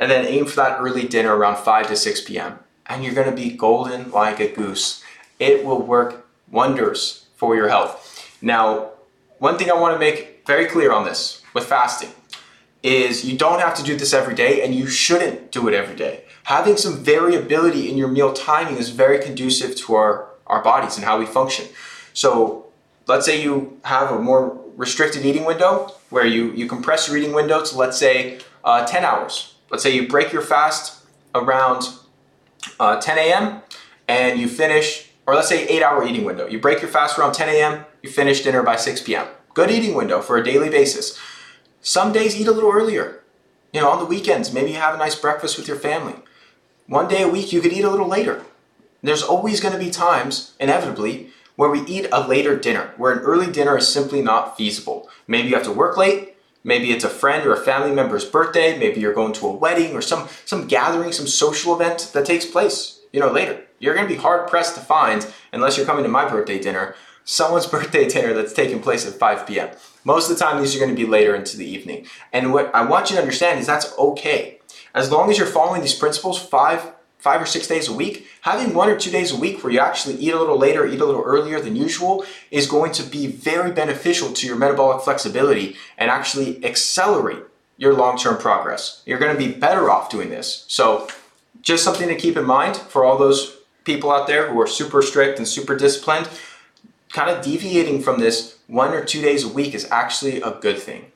and 0.00 0.10
then 0.10 0.24
aim 0.24 0.46
for 0.46 0.56
that 0.56 0.80
early 0.80 1.06
dinner 1.06 1.36
around 1.36 1.58
5 1.58 1.88
to 1.88 1.94
6 1.94 2.22
p.m. 2.22 2.58
And 2.86 3.04
you're 3.04 3.14
going 3.14 3.28
to 3.28 3.36
be 3.36 3.50
golden 3.50 4.10
like 4.10 4.40
a 4.40 4.48
goose. 4.48 5.04
It 5.38 5.64
will 5.64 5.80
work 5.80 6.26
wonders 6.50 7.26
for 7.36 7.54
your 7.54 7.68
health. 7.68 8.36
Now, 8.40 8.92
one 9.38 9.58
thing 9.58 9.70
I 9.70 9.74
want 9.74 9.94
to 9.94 9.98
make 10.00 10.46
very 10.46 10.64
clear 10.64 10.90
on 10.90 11.04
this 11.04 11.42
with 11.54 11.66
fasting 11.66 12.10
is 12.82 13.26
you 13.26 13.36
don't 13.36 13.60
have 13.60 13.74
to 13.74 13.82
do 13.82 13.94
this 13.94 14.14
every 14.14 14.34
day 14.34 14.62
and 14.62 14.74
you 14.74 14.86
shouldn't 14.86 15.52
do 15.52 15.68
it 15.68 15.74
every 15.74 15.94
day. 15.94 16.24
Having 16.44 16.78
some 16.78 17.04
variability 17.04 17.90
in 17.90 17.98
your 17.98 18.08
meal 18.08 18.32
timing 18.32 18.78
is 18.78 18.88
very 18.88 19.18
conducive 19.18 19.76
to 19.76 19.94
our, 19.94 20.30
our 20.46 20.64
bodies 20.64 20.96
and 20.96 21.04
how 21.04 21.18
we 21.18 21.26
function. 21.26 21.66
So 22.14 22.66
let's 23.06 23.26
say 23.26 23.42
you 23.42 23.78
have 23.84 24.10
a 24.10 24.18
more 24.18 24.58
restricted 24.76 25.26
eating 25.26 25.44
window 25.44 25.92
where 26.08 26.24
you, 26.24 26.52
you 26.52 26.66
compress 26.66 27.06
your 27.06 27.18
eating 27.18 27.34
window 27.34 27.62
to 27.62 27.76
let's 27.76 27.98
say 27.98 28.40
uh, 28.64 28.86
10 28.86 29.04
hours. 29.04 29.49
Let's 29.70 29.82
say 29.82 29.94
you 29.94 30.08
break 30.08 30.32
your 30.32 30.42
fast 30.42 31.04
around 31.34 31.88
uh, 32.78 33.00
10 33.00 33.18
a.m. 33.18 33.62
and 34.08 34.38
you 34.38 34.48
finish, 34.48 35.10
or 35.26 35.34
let's 35.34 35.48
say 35.48 35.66
eight 35.66 35.82
hour 35.82 36.04
eating 36.04 36.24
window. 36.24 36.46
You 36.46 36.58
break 36.58 36.80
your 36.80 36.90
fast 36.90 37.18
around 37.18 37.32
10 37.32 37.48
a.m., 37.48 37.84
you 38.02 38.10
finish 38.10 38.42
dinner 38.42 38.62
by 38.62 38.76
6 38.76 39.02
p.m. 39.02 39.26
Good 39.54 39.70
eating 39.70 39.94
window 39.94 40.20
for 40.20 40.36
a 40.36 40.44
daily 40.44 40.70
basis. 40.70 41.18
Some 41.80 42.12
days 42.12 42.38
eat 42.38 42.46
a 42.46 42.52
little 42.52 42.72
earlier. 42.72 43.22
You 43.72 43.80
know, 43.80 43.90
on 43.90 44.00
the 44.00 44.04
weekends, 44.04 44.52
maybe 44.52 44.70
you 44.70 44.76
have 44.76 44.94
a 44.94 44.98
nice 44.98 45.14
breakfast 45.14 45.56
with 45.56 45.68
your 45.68 45.76
family. 45.76 46.16
One 46.86 47.08
day 47.08 47.22
a 47.22 47.28
week, 47.28 47.52
you 47.52 47.60
could 47.60 47.72
eat 47.72 47.84
a 47.84 47.90
little 47.90 48.08
later. 48.08 48.42
There's 49.02 49.22
always 49.22 49.60
going 49.60 49.72
to 49.72 49.78
be 49.78 49.90
times, 49.90 50.54
inevitably, 50.58 51.30
where 51.56 51.70
we 51.70 51.80
eat 51.82 52.08
a 52.10 52.26
later 52.26 52.56
dinner, 52.56 52.92
where 52.96 53.12
an 53.12 53.20
early 53.20 53.50
dinner 53.50 53.78
is 53.78 53.88
simply 53.88 54.22
not 54.22 54.56
feasible. 54.56 55.08
Maybe 55.26 55.48
you 55.48 55.54
have 55.54 55.64
to 55.64 55.72
work 55.72 55.96
late, 55.96 56.29
maybe 56.64 56.90
it's 56.92 57.04
a 57.04 57.08
friend 57.08 57.46
or 57.46 57.52
a 57.52 57.64
family 57.64 57.92
member's 57.92 58.24
birthday, 58.24 58.78
maybe 58.78 59.00
you're 59.00 59.14
going 59.14 59.32
to 59.34 59.46
a 59.46 59.52
wedding 59.52 59.94
or 59.94 60.02
some, 60.02 60.28
some 60.44 60.66
gathering, 60.66 61.12
some 61.12 61.26
social 61.26 61.74
event 61.74 62.10
that 62.12 62.26
takes 62.26 62.44
place, 62.44 63.00
you 63.12 63.20
know, 63.20 63.30
later. 63.30 63.62
You're 63.78 63.94
going 63.94 64.06
to 64.06 64.14
be 64.14 64.20
hard 64.20 64.48
pressed 64.48 64.74
to 64.74 64.80
find, 64.80 65.26
unless 65.52 65.76
you're 65.76 65.86
coming 65.86 66.04
to 66.04 66.10
my 66.10 66.28
birthday 66.28 66.58
dinner, 66.58 66.94
someone's 67.24 67.66
birthday 67.78 68.08
dinner 68.08 68.34
that's 68.34 68.52
taking 68.52 68.80
place 68.80 69.06
at 69.06 69.14
5 69.14 69.46
p.m. 69.46 69.70
Most 70.04 70.30
of 70.30 70.38
the 70.38 70.44
time, 70.44 70.60
these 70.60 70.74
are 70.74 70.78
going 70.78 70.94
to 70.94 70.96
be 70.96 71.06
later 71.06 71.34
into 71.34 71.56
the 71.56 71.66
evening. 71.66 72.06
And 72.32 72.52
what 72.52 72.74
I 72.74 72.84
want 72.84 73.10
you 73.10 73.16
to 73.16 73.22
understand 73.22 73.60
is 73.60 73.66
that's 73.66 73.96
okay. 73.98 74.60
As 74.94 75.10
long 75.10 75.30
as 75.30 75.38
you're 75.38 75.46
following 75.46 75.82
these 75.82 75.94
principles 75.94 76.40
five, 76.40 76.92
five 77.20 77.40
or 77.40 77.46
six 77.46 77.66
days 77.66 77.88
a 77.88 77.92
week, 77.92 78.26
having 78.40 78.74
one 78.74 78.88
or 78.88 78.98
two 78.98 79.10
days 79.10 79.30
a 79.30 79.36
week 79.36 79.62
where 79.62 79.72
you 79.72 79.78
actually 79.78 80.16
eat 80.16 80.32
a 80.32 80.38
little 80.38 80.58
later, 80.58 80.86
eat 80.86 81.00
a 81.00 81.04
little 81.04 81.22
earlier 81.22 81.60
than 81.60 81.76
usual 81.76 82.24
is 82.50 82.66
going 82.66 82.92
to 82.92 83.02
be 83.02 83.26
very 83.26 83.70
beneficial 83.70 84.32
to 84.32 84.46
your 84.46 84.56
metabolic 84.56 85.02
flexibility 85.02 85.76
and 85.98 86.10
actually 86.10 86.64
accelerate 86.64 87.42
your 87.76 87.94
long-term 87.94 88.38
progress. 88.38 89.02
You're 89.06 89.18
going 89.18 89.36
to 89.36 89.38
be 89.38 89.52
better 89.52 89.90
off 89.90 90.10
doing 90.10 90.30
this. 90.30 90.64
So 90.68 91.08
just 91.62 91.84
something 91.84 92.08
to 92.08 92.16
keep 92.16 92.36
in 92.36 92.44
mind 92.44 92.76
for 92.76 93.04
all 93.04 93.18
those 93.18 93.56
people 93.84 94.10
out 94.10 94.26
there 94.26 94.50
who 94.50 94.60
are 94.60 94.66
super 94.66 95.02
strict 95.02 95.38
and 95.38 95.46
super 95.46 95.76
disciplined 95.76 96.28
kind 97.12 97.30
of 97.30 97.44
deviating 97.44 98.02
from 98.02 98.20
this 98.20 98.58
one 98.66 98.94
or 98.94 99.04
two 99.04 99.20
days 99.20 99.44
a 99.44 99.48
week 99.48 99.74
is 99.74 99.88
actually 99.90 100.40
a 100.40 100.52
good 100.60 100.78
thing. 100.78 101.10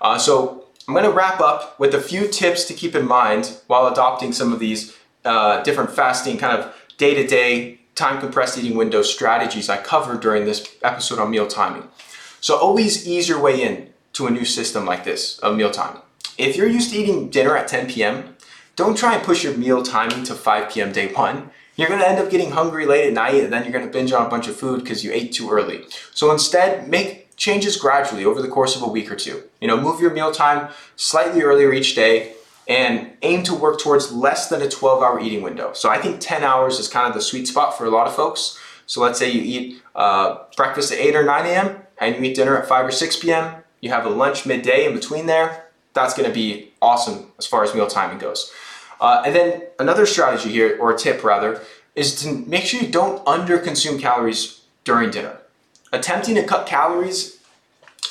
Uh, 0.00 0.18
so 0.18 0.66
I'm 0.86 0.94
going 0.94 1.04
to 1.04 1.10
wrap 1.10 1.40
up 1.40 1.78
with 1.78 1.94
a 1.94 2.00
few 2.00 2.28
tips 2.28 2.64
to 2.66 2.74
keep 2.74 2.94
in 2.94 3.06
mind 3.06 3.58
while 3.66 3.86
adopting 3.86 4.32
some 4.32 4.52
of 4.52 4.58
these 4.58 4.96
uh, 5.28 5.62
different 5.62 5.90
fasting 5.90 6.38
kind 6.38 6.58
of 6.58 6.74
day-to-day 6.96 7.78
time 7.94 8.20
compressed 8.20 8.58
eating 8.58 8.76
window 8.76 9.02
strategies 9.02 9.68
I 9.68 9.76
covered 9.76 10.20
during 10.20 10.44
this 10.44 10.76
episode 10.82 11.18
on 11.18 11.30
meal 11.30 11.46
timing. 11.46 11.88
So 12.40 12.56
always 12.56 13.06
ease 13.06 13.28
your 13.28 13.40
way 13.40 13.60
in 13.62 13.90
to 14.14 14.26
a 14.26 14.30
new 14.30 14.44
system 14.44 14.86
like 14.86 15.04
this 15.04 15.38
of 15.40 15.56
meal 15.56 15.70
timing. 15.70 16.02
If 16.38 16.56
you're 16.56 16.68
used 16.68 16.92
to 16.92 16.98
eating 16.98 17.30
dinner 17.30 17.56
at 17.56 17.68
10 17.68 17.88
p.m., 17.88 18.36
don't 18.76 18.96
try 18.96 19.14
and 19.14 19.22
push 19.24 19.42
your 19.42 19.56
meal 19.56 19.82
timing 19.82 20.22
to 20.24 20.34
5 20.34 20.70
p.m. 20.72 20.92
day 20.92 21.12
one 21.12 21.50
you're 21.78 21.88
to 22.00 22.08
end 22.08 22.18
up 22.18 22.28
getting 22.28 22.50
hungry 22.50 22.86
late 22.86 23.06
at 23.06 23.12
night 23.12 23.44
and 23.44 23.52
then 23.52 23.62
you're 23.62 23.72
to 23.80 23.92
binge 23.92 24.12
on 24.12 24.26
a 24.26 24.28
bunch 24.28 24.48
of 24.48 24.56
food 24.56 24.82
because 24.82 25.04
you 25.04 25.12
ate 25.12 25.32
too 25.32 25.48
early. 25.48 25.84
So 26.12 26.32
instead, 26.32 26.88
make 26.88 27.36
changes 27.36 27.76
gradually 27.76 28.24
over 28.24 28.42
the 28.42 28.48
course 28.48 28.74
of 28.74 28.82
a 28.82 28.88
week 28.88 29.12
or 29.12 29.14
two. 29.14 29.44
You 29.60 29.68
know, 29.68 29.80
move 29.80 30.00
your 30.00 30.10
meal 30.10 30.32
time 30.32 30.72
slightly 30.96 31.42
earlier 31.42 31.72
each 31.72 31.94
day 31.94 32.34
and 32.68 33.12
aim 33.22 33.42
to 33.44 33.54
work 33.54 33.80
towards 33.80 34.12
less 34.12 34.48
than 34.48 34.60
a 34.60 34.68
12 34.68 35.02
hour 35.02 35.18
eating 35.18 35.42
window. 35.42 35.72
So 35.72 35.88
I 35.88 35.98
think 35.98 36.20
10 36.20 36.44
hours 36.44 36.78
is 36.78 36.86
kind 36.86 37.08
of 37.08 37.14
the 37.14 37.22
sweet 37.22 37.48
spot 37.48 37.76
for 37.76 37.86
a 37.86 37.90
lot 37.90 38.06
of 38.06 38.14
folks. 38.14 38.58
So 38.86 39.00
let's 39.00 39.18
say 39.18 39.30
you 39.30 39.42
eat 39.42 39.82
uh, 39.94 40.44
breakfast 40.56 40.92
at 40.92 40.98
8 40.98 41.16
or 41.16 41.24
9 41.24 41.46
a.m. 41.46 41.82
and 41.98 42.16
you 42.16 42.22
eat 42.22 42.36
dinner 42.36 42.58
at 42.58 42.68
5 42.68 42.86
or 42.86 42.90
6 42.90 43.16
p.m. 43.16 43.62
You 43.80 43.90
have 43.90 44.04
a 44.04 44.10
lunch 44.10 44.44
midday 44.44 44.86
in 44.86 44.94
between 44.94 45.26
there. 45.26 45.66
That's 45.94 46.14
going 46.14 46.28
to 46.28 46.34
be 46.34 46.72
awesome 46.82 47.32
as 47.38 47.46
far 47.46 47.64
as 47.64 47.74
meal 47.74 47.86
timing 47.86 48.18
goes. 48.18 48.52
Uh, 49.00 49.22
and 49.24 49.34
then 49.34 49.62
another 49.78 50.06
strategy 50.06 50.50
here, 50.50 50.76
or 50.80 50.92
a 50.92 50.98
tip 50.98 51.22
rather, 51.24 51.62
is 51.94 52.20
to 52.22 52.32
make 52.32 52.64
sure 52.64 52.80
you 52.80 52.88
don't 52.88 53.26
under 53.26 53.58
consume 53.58 53.98
calories 53.98 54.62
during 54.84 55.10
dinner. 55.10 55.38
Attempting 55.92 56.34
to 56.34 56.44
cut 56.44 56.66
calories, 56.66 57.37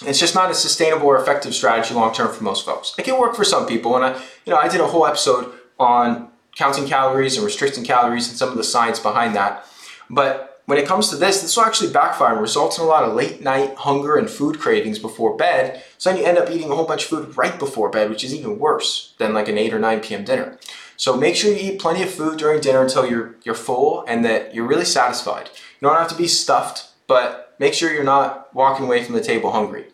it's 0.06 0.19
just 0.19 0.36
not 0.36 0.52
a 0.52 0.54
sustainable 0.54 1.08
or 1.08 1.17
effective 1.17 1.56
strategy 1.56 1.93
long 1.93 2.13
term 2.13 2.34
for 2.34 2.43
most 2.43 2.65
folks. 2.65 2.93
It 2.97 3.04
can 3.04 3.19
work 3.19 3.36
for 3.36 3.43
some 3.43 3.65
people, 3.65 3.95
and 3.95 4.06
I, 4.06 4.21
you 4.45 4.52
know, 4.52 4.58
I 4.58 4.67
did 4.67 4.82
a 4.82 4.88
whole 4.88 5.06
episode 5.06 5.54
on 5.80 6.30
counting 6.56 6.88
calories 6.88 7.36
and 7.38 7.45
restricting 7.45 7.84
calories 7.84 8.28
and 8.30 8.38
some 8.38 8.50
of 8.50 8.58
the 8.58 8.63
science 8.63 9.00
behind 9.00 9.36
that. 9.36 9.65
But 10.10 10.62
when 10.65 10.78
it 10.78 10.88
comes 10.88 11.10
to 11.10 11.15
this, 11.15 11.41
this 11.41 11.56
will 11.56 11.63
actually 11.63 11.93
backfire 11.93 12.34
and 12.34 12.41
result 12.41 12.78
in 12.78 12.84
a 12.84 12.88
lot 12.88 13.04
of 13.04 13.15
late 13.15 13.41
night 13.41 13.76
hunger 13.76 14.17
and 14.17 14.30
food 14.30 14.60
cravings 14.60 15.00
before 15.00 15.38
bed. 15.38 15.84
So 15.97 16.10
then 16.10 16.19
you 16.19 16.26
end 16.26 16.38
up 16.38 16.50
eating 16.50 16.69
a 16.69 16.76
whole 16.76 16.86
bunch 16.86 17.04
of 17.04 17.10
food 17.10 17.38
right 17.38 17.58
before 17.58 17.89
bed, 17.89 18.10
which 18.10 18.23
is 18.23 18.36
even 18.36 18.60
worse 18.60 19.13
than 19.17 19.34
like 19.34 19.47
an 19.47 19.58
8 19.58 19.73
or 19.73 19.80
9 19.80 20.00
p.m. 20.02 20.26
dinner. 20.26 20.58
So 20.97 21.15
make 21.15 21.36
sure 21.36 21.54
you 21.54 21.73
eat 21.73 21.80
plenty 21.80 22.04
of 22.04 22.10
food 22.10 22.38
during 22.38 22.60
dinner 22.60 22.82
until 22.82 23.08
you're, 23.08 23.36
you're 23.43 23.56
full 23.56 24.04
and 24.08 24.26
that 24.26 24.54
you're 24.54 24.67
really 24.67 24.86
satisfied. 24.86 25.50
You 25.80 25.88
don't 25.88 25.97
have 25.97 26.10
to 26.10 26.15
be 26.15 26.28
stuffed, 26.28 26.89
but 27.06 27.46
make 27.60 27.74
sure 27.74 27.93
you're 27.93 28.04
not 28.04 28.54
walking 28.54 28.86
away 28.86 29.04
from 29.04 29.15
the 29.15 29.22
table 29.22 29.52
hungry. 29.52 29.86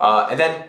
Uh, 0.00 0.28
and 0.30 0.38
then 0.40 0.68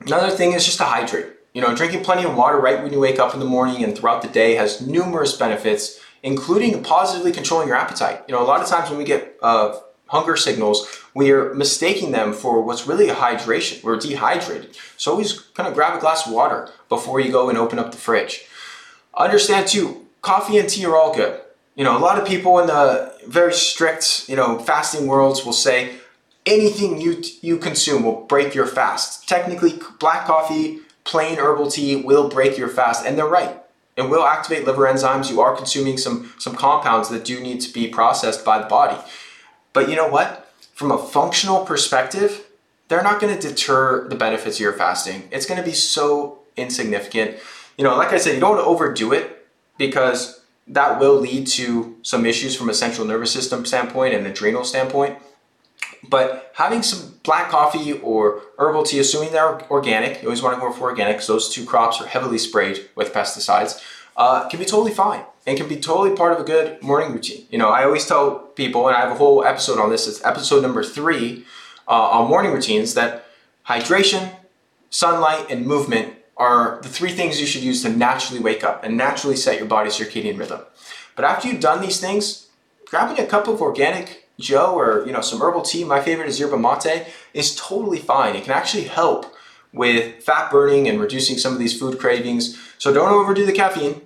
another 0.00 0.30
thing 0.30 0.52
is 0.52 0.64
just 0.64 0.78
to 0.78 0.84
hydrate. 0.84 1.26
You 1.54 1.62
know, 1.62 1.74
drinking 1.74 2.04
plenty 2.04 2.24
of 2.24 2.36
water 2.36 2.58
right 2.58 2.82
when 2.82 2.92
you 2.92 3.00
wake 3.00 3.18
up 3.18 3.32
in 3.32 3.40
the 3.40 3.46
morning 3.46 3.82
and 3.82 3.96
throughout 3.96 4.22
the 4.22 4.28
day 4.28 4.54
has 4.54 4.86
numerous 4.86 5.36
benefits 5.36 6.00
including 6.26 6.82
positively 6.82 7.30
controlling 7.30 7.68
your 7.68 7.76
appetite. 7.76 8.20
You 8.26 8.34
know, 8.34 8.42
a 8.42 8.44
lot 8.44 8.60
of 8.60 8.66
times 8.66 8.90
when 8.90 8.98
we 8.98 9.04
get 9.04 9.36
uh, 9.42 9.78
hunger 10.08 10.36
signals, 10.36 11.02
we 11.14 11.30
are 11.30 11.54
mistaking 11.54 12.10
them 12.10 12.32
for 12.32 12.60
what's 12.60 12.86
really 12.86 13.08
a 13.08 13.14
hydration. 13.14 13.82
We're 13.84 13.96
dehydrated. 13.96 14.76
So 14.96 15.12
always 15.12 15.38
kind 15.38 15.68
of 15.68 15.74
grab 15.74 15.96
a 15.96 16.00
glass 16.00 16.26
of 16.26 16.32
water 16.32 16.70
before 16.88 17.20
you 17.20 17.30
go 17.30 17.48
and 17.48 17.56
open 17.56 17.78
up 17.78 17.92
the 17.92 17.96
fridge. 17.96 18.44
Understand 19.14 19.68
too, 19.68 20.06
coffee 20.20 20.58
and 20.58 20.68
tea 20.68 20.84
are 20.84 20.96
all 20.96 21.14
good. 21.14 21.40
You 21.76 21.84
know, 21.84 21.96
a 21.96 22.00
lot 22.00 22.18
of 22.18 22.26
people 22.26 22.58
in 22.58 22.66
the 22.66 23.14
very 23.28 23.52
strict, 23.52 24.28
you 24.28 24.34
know, 24.34 24.58
fasting 24.58 25.06
worlds 25.06 25.44
will 25.44 25.52
say 25.52 25.96
anything 26.44 27.00
you 27.00 27.22
you 27.42 27.58
consume 27.58 28.02
will 28.02 28.24
break 28.24 28.54
your 28.54 28.66
fast. 28.66 29.28
Technically, 29.28 29.78
black 30.00 30.26
coffee, 30.26 30.80
plain 31.04 31.36
herbal 31.36 31.70
tea 31.70 31.96
will 31.96 32.28
break 32.28 32.56
your 32.56 32.68
fast, 32.68 33.04
and 33.06 33.16
they're 33.16 33.26
right 33.26 33.60
and 33.96 34.10
will 34.10 34.24
activate 34.24 34.66
liver 34.66 34.82
enzymes. 34.82 35.30
You 35.30 35.40
are 35.40 35.56
consuming 35.56 35.98
some, 35.98 36.32
some 36.38 36.54
compounds 36.54 37.08
that 37.08 37.24
do 37.24 37.40
need 37.40 37.60
to 37.62 37.72
be 37.72 37.88
processed 37.88 38.44
by 38.44 38.58
the 38.58 38.66
body. 38.66 38.96
But 39.72 39.88
you 39.88 39.96
know 39.96 40.08
what? 40.08 40.50
From 40.74 40.92
a 40.92 40.98
functional 40.98 41.64
perspective, 41.64 42.46
they're 42.88 43.02
not 43.02 43.20
going 43.20 43.36
to 43.36 43.48
deter 43.48 44.06
the 44.08 44.14
benefits 44.14 44.56
of 44.56 44.60
your 44.60 44.72
fasting. 44.74 45.28
It's 45.30 45.46
going 45.46 45.58
to 45.58 45.64
be 45.64 45.72
so 45.72 46.40
insignificant. 46.56 47.36
You 47.78 47.84
know, 47.84 47.96
like 47.96 48.12
I 48.12 48.18
said, 48.18 48.34
you 48.34 48.40
don't 48.40 48.56
want 48.56 48.62
to 48.62 48.66
overdo 48.66 49.12
it 49.12 49.46
because 49.78 50.42
that 50.68 50.98
will 50.98 51.14
lead 51.14 51.46
to 51.46 51.96
some 52.02 52.26
issues 52.26 52.56
from 52.56 52.68
a 52.68 52.74
central 52.74 53.06
nervous 53.06 53.30
system 53.32 53.64
standpoint 53.64 54.14
and 54.14 54.26
adrenal 54.26 54.64
standpoint. 54.64 55.18
But 56.08 56.52
having 56.54 56.82
some 56.82 57.14
black 57.22 57.50
coffee 57.50 57.94
or 58.00 58.42
herbal 58.58 58.84
tea, 58.84 58.98
assuming 58.98 59.32
they're 59.32 59.60
organic, 59.70 60.22
you 60.22 60.28
always 60.28 60.42
want 60.42 60.56
to 60.56 60.60
go 60.60 60.72
for 60.72 60.84
organic 60.84 61.16
because 61.16 61.26
those 61.26 61.48
two 61.48 61.64
crops 61.64 62.00
are 62.00 62.06
heavily 62.06 62.38
sprayed 62.38 62.88
with 62.94 63.12
pesticides, 63.12 63.82
uh, 64.16 64.48
can 64.48 64.58
be 64.58 64.64
totally 64.64 64.92
fine 64.92 65.24
and 65.46 65.56
can 65.56 65.68
be 65.68 65.76
totally 65.76 66.16
part 66.16 66.32
of 66.32 66.40
a 66.40 66.44
good 66.44 66.82
morning 66.82 67.12
routine. 67.12 67.46
You 67.50 67.58
know, 67.58 67.68
I 67.68 67.84
always 67.84 68.06
tell 68.06 68.38
people, 68.38 68.88
and 68.88 68.96
I 68.96 69.00
have 69.00 69.12
a 69.12 69.14
whole 69.14 69.44
episode 69.44 69.78
on 69.78 69.90
this, 69.90 70.08
it's 70.08 70.24
episode 70.24 70.62
number 70.62 70.82
three 70.82 71.44
uh, 71.86 71.92
on 71.92 72.28
morning 72.28 72.52
routines, 72.52 72.94
that 72.94 73.26
hydration, 73.68 74.32
sunlight, 74.90 75.50
and 75.50 75.66
movement 75.66 76.14
are 76.36 76.80
the 76.82 76.88
three 76.88 77.12
things 77.12 77.40
you 77.40 77.46
should 77.46 77.62
use 77.62 77.82
to 77.82 77.88
naturally 77.88 78.42
wake 78.42 78.62
up 78.62 78.84
and 78.84 78.96
naturally 78.96 79.36
set 79.36 79.58
your 79.58 79.66
body's 79.66 79.94
circadian 79.94 80.38
rhythm. 80.38 80.60
But 81.14 81.24
after 81.24 81.48
you've 81.48 81.60
done 81.60 81.80
these 81.80 82.00
things, 82.00 82.48
grabbing 82.86 83.18
a 83.18 83.26
cup 83.26 83.48
of 83.48 83.62
organic 83.62 84.28
Joe 84.38 84.78
or 84.78 85.06
you 85.06 85.12
know 85.12 85.22
some 85.22 85.40
herbal 85.40 85.62
tea, 85.62 85.84
my 85.84 86.00
favorite 86.00 86.28
is 86.28 86.38
yerba 86.38 86.58
mate, 86.58 87.06
is 87.32 87.56
totally 87.56 87.98
fine. 87.98 88.36
It 88.36 88.44
can 88.44 88.52
actually 88.52 88.84
help 88.84 89.34
with 89.72 90.22
fat 90.22 90.50
burning 90.50 90.88
and 90.88 91.00
reducing 91.00 91.38
some 91.38 91.52
of 91.52 91.58
these 91.58 91.78
food 91.78 91.98
cravings. 91.98 92.58
So 92.78 92.92
don't 92.92 93.10
overdo 93.10 93.46
the 93.46 93.52
caffeine. 93.52 94.02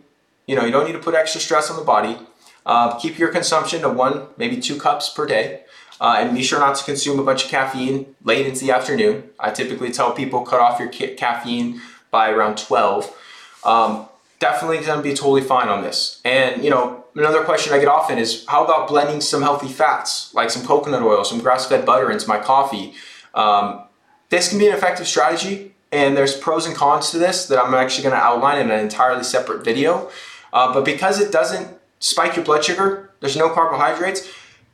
You 0.47 0.57
know, 0.57 0.65
you 0.65 0.73
don't 0.73 0.87
need 0.87 0.93
to 0.93 1.01
put 1.01 1.15
extra 1.15 1.41
stress 1.41 1.71
on 1.71 1.77
the 1.77 1.85
body. 1.85 2.19
Uh, 2.65 2.99
keep 2.99 3.19
your 3.19 3.29
consumption 3.29 3.83
to 3.83 3.89
one, 3.89 4.29
maybe 4.37 4.61
two 4.61 4.79
cups 4.79 5.09
per 5.09 5.27
day. 5.27 5.63
Uh, 6.01 6.17
and 6.19 6.35
be 6.35 6.43
sure 6.43 6.59
not 6.59 6.77
to 6.77 6.85
consume 6.85 7.19
a 7.19 7.23
bunch 7.23 7.45
of 7.45 7.51
caffeine 7.51 8.15
late 8.25 8.47
into 8.47 8.65
the 8.65 8.71
afternoon. 8.71 9.31
I 9.39 9.51
typically 9.51 9.91
tell 9.91 10.13
people 10.13 10.43
cut 10.43 10.61
off 10.61 10.81
your 10.81 10.91
ca- 10.91 11.15
caffeine 11.15 11.81
by 12.11 12.31
around 12.31 12.59
12. 12.59 13.17
Um, 13.65 14.09
definitely 14.39 14.79
gonna 14.85 15.03
be 15.03 15.15
totally 15.15 15.43
fine 15.43 15.69
on 15.69 15.83
this. 15.83 16.21
And 16.25 16.65
you 16.65 16.71
know, 16.71 17.05
another 17.15 17.45
question 17.45 17.73
I 17.73 17.79
get 17.79 17.89
often 17.89 18.19
is 18.19 18.45
how 18.49 18.65
about 18.65 18.89
blending 18.89 19.21
some 19.21 19.43
healthy 19.43 19.69
fats, 19.69 20.35
like 20.35 20.51
some 20.51 20.67
coconut 20.67 21.03
oil, 21.03 21.25
some 21.25 21.41
grass-fed 21.41 21.87
butter 21.87 22.11
into 22.11 22.27
my 22.29 22.39
coffee? 22.39 22.95
Um, 23.35 23.85
this 24.31 24.49
can 24.49 24.59
be 24.59 24.67
an 24.67 24.75
effective 24.75 25.07
strategy, 25.07 25.75
and 25.93 26.17
there's 26.17 26.37
pros 26.37 26.67
and 26.67 26.75
cons 26.75 27.11
to 27.11 27.19
this 27.19 27.47
that 27.47 27.63
I'm 27.63 27.75
actually 27.75 28.05
gonna 28.05 28.17
outline 28.17 28.61
in 28.61 28.71
an 28.71 28.81
entirely 28.81 29.25
separate 29.25 29.65
video. 29.65 30.11
Uh, 30.53 30.73
but 30.73 30.85
because 30.85 31.21
it 31.21 31.31
doesn't 31.31 31.69
spike 32.01 32.37
your 32.37 32.45
blood 32.45 32.65
sugar, 32.65 33.11
there's 33.21 33.37
no 33.37 33.51
carbohydrates, 33.51 34.29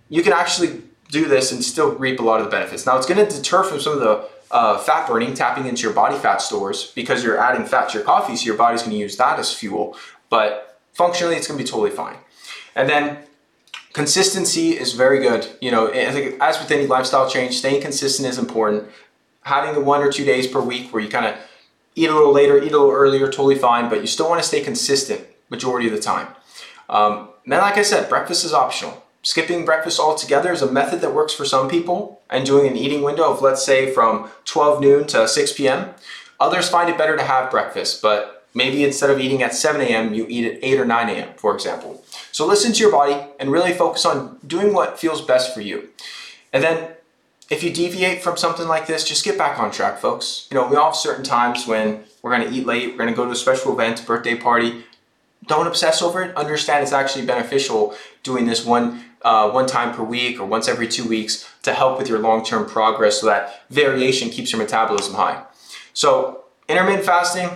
you 0.08 0.22
can 0.22 0.32
actually 0.32 0.82
do 1.10 1.26
this 1.26 1.52
and 1.52 1.62
still 1.62 1.92
reap 1.94 2.20
a 2.20 2.22
lot 2.22 2.40
of 2.40 2.46
the 2.46 2.50
benefits. 2.50 2.86
Now, 2.86 2.96
it's 2.96 3.06
gonna 3.06 3.28
deter 3.28 3.62
from 3.64 3.80
some 3.80 3.92
of 3.94 4.00
the 4.00 4.28
uh, 4.50 4.78
fat 4.78 5.06
burning, 5.06 5.34
tapping 5.34 5.66
into 5.66 5.82
your 5.82 5.92
body 5.92 6.16
fat 6.16 6.40
stores 6.40 6.92
because 6.94 7.24
you're 7.24 7.38
adding 7.38 7.66
fat 7.66 7.88
to 7.90 7.98
your 7.98 8.04
coffee, 8.04 8.36
so 8.36 8.44
your 8.44 8.56
body's 8.56 8.82
gonna 8.82 8.96
use 8.96 9.16
that 9.16 9.38
as 9.38 9.52
fuel. 9.52 9.96
But 10.30 10.80
functionally, 10.92 11.36
it's 11.36 11.46
gonna 11.46 11.58
be 11.58 11.64
totally 11.64 11.90
fine. 11.90 12.16
And 12.74 12.88
then 12.88 13.18
consistency 13.92 14.70
is 14.70 14.92
very 14.92 15.20
good. 15.20 15.48
You 15.60 15.70
know, 15.70 15.86
as 15.86 16.58
with 16.60 16.70
any 16.70 16.86
lifestyle 16.86 17.28
change, 17.28 17.58
staying 17.58 17.82
consistent 17.82 18.28
is 18.28 18.38
important. 18.38 18.88
Having 19.42 19.74
the 19.74 19.80
one 19.80 20.02
or 20.02 20.10
two 20.10 20.24
days 20.24 20.46
per 20.46 20.60
week 20.60 20.92
where 20.92 21.02
you 21.02 21.08
kind 21.08 21.26
of 21.26 21.36
eat 21.94 22.10
a 22.10 22.14
little 22.14 22.32
later, 22.32 22.58
eat 22.58 22.72
a 22.72 22.78
little 22.78 22.90
earlier, 22.90 23.26
totally 23.26 23.54
fine, 23.54 23.88
but 23.88 24.00
you 24.00 24.06
still 24.06 24.28
want 24.28 24.40
to 24.40 24.46
stay 24.46 24.60
consistent 24.60 25.22
majority 25.48 25.86
of 25.86 25.94
the 25.94 26.00
time. 26.00 26.28
Um, 26.88 27.30
like 27.46 27.78
I 27.78 27.82
said, 27.82 28.08
breakfast 28.08 28.44
is 28.44 28.52
optional. 28.52 29.02
Skipping 29.26 29.64
breakfast 29.64 29.98
altogether 29.98 30.52
is 30.52 30.62
a 30.62 30.70
method 30.70 31.00
that 31.00 31.12
works 31.12 31.34
for 31.34 31.44
some 31.44 31.68
people 31.68 32.20
and 32.30 32.46
doing 32.46 32.64
an 32.68 32.76
eating 32.76 33.02
window 33.02 33.28
of, 33.28 33.42
let's 33.42 33.66
say, 33.66 33.90
from 33.92 34.30
12 34.44 34.80
noon 34.80 35.04
to 35.08 35.26
6 35.26 35.52
p.m. 35.54 35.90
Others 36.38 36.68
find 36.68 36.88
it 36.88 36.96
better 36.96 37.16
to 37.16 37.24
have 37.24 37.50
breakfast, 37.50 38.00
but 38.00 38.46
maybe 38.54 38.84
instead 38.84 39.10
of 39.10 39.18
eating 39.18 39.42
at 39.42 39.52
7 39.52 39.80
a.m., 39.80 40.14
you 40.14 40.26
eat 40.28 40.44
at 40.44 40.62
8 40.62 40.78
or 40.78 40.84
9 40.84 41.08
a.m., 41.08 41.28
for 41.38 41.52
example. 41.52 42.04
So 42.30 42.46
listen 42.46 42.72
to 42.72 42.78
your 42.78 42.92
body 42.92 43.20
and 43.40 43.50
really 43.50 43.72
focus 43.72 44.06
on 44.06 44.38
doing 44.46 44.72
what 44.72 44.96
feels 44.96 45.20
best 45.22 45.52
for 45.52 45.60
you. 45.60 45.88
And 46.52 46.62
then 46.62 46.92
if 47.50 47.64
you 47.64 47.72
deviate 47.72 48.22
from 48.22 48.36
something 48.36 48.68
like 48.68 48.86
this, 48.86 49.02
just 49.02 49.24
get 49.24 49.36
back 49.36 49.58
on 49.58 49.72
track, 49.72 49.98
folks. 49.98 50.46
You 50.52 50.56
know, 50.56 50.68
we 50.68 50.76
all 50.76 50.92
have 50.92 50.94
certain 50.94 51.24
times 51.24 51.66
when 51.66 52.04
we're 52.22 52.30
gonna 52.30 52.52
eat 52.52 52.64
late, 52.64 52.92
we're 52.92 52.98
gonna 52.98 53.12
go 53.12 53.24
to 53.24 53.32
a 53.32 53.34
special 53.34 53.72
event, 53.72 54.06
birthday 54.06 54.36
party. 54.36 54.84
Don't 55.48 55.66
obsess 55.66 56.00
over 56.00 56.22
it. 56.22 56.36
Understand 56.36 56.84
it's 56.84 56.92
actually 56.92 57.26
beneficial 57.26 57.96
doing 58.22 58.46
this 58.46 58.64
one 58.64 59.02
uh, 59.22 59.50
one 59.50 59.66
time 59.66 59.94
per 59.94 60.02
week 60.02 60.40
or 60.40 60.46
once 60.46 60.68
every 60.68 60.88
two 60.88 61.08
weeks 61.08 61.48
to 61.62 61.72
help 61.72 61.98
with 61.98 62.08
your 62.08 62.18
long-term 62.18 62.66
progress 62.68 63.20
so 63.20 63.26
that 63.26 63.62
variation 63.70 64.30
keeps 64.30 64.52
your 64.52 64.60
metabolism 64.60 65.14
high. 65.14 65.42
So 65.92 66.44
intermittent 66.68 67.04
fasting, 67.04 67.48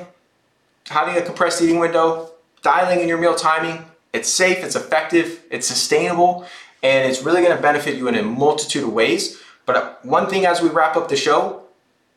having 0.87 1.17
a 1.17 1.23
compressed 1.23 1.63
eating 1.63 1.79
window, 1.79 2.31
dialing 2.63 3.01
in 3.01 3.09
your 3.09 3.19
meal 3.19 3.35
timing, 3.35 3.85
it's 4.13 4.29
safe, 4.29 4.65
it's 4.65 4.75
effective, 4.75 5.45
it's 5.51 5.67
sustainable, 5.67 6.47
and 6.83 7.09
it's 7.09 7.23
really 7.23 7.43
gonna 7.43 7.61
benefit 7.61 7.97
you 7.97 8.09
in 8.09 8.15
a 8.15 8.23
multitude 8.23 8.85
of 8.85 8.93
ways. 8.93 9.41
But 9.67 9.77
uh, 9.77 9.95
one 10.03 10.29
thing 10.29 10.47
as 10.47 10.61
we 10.61 10.69
wrap 10.69 10.97
up 10.97 11.09
the 11.09 11.17
show, 11.17 11.63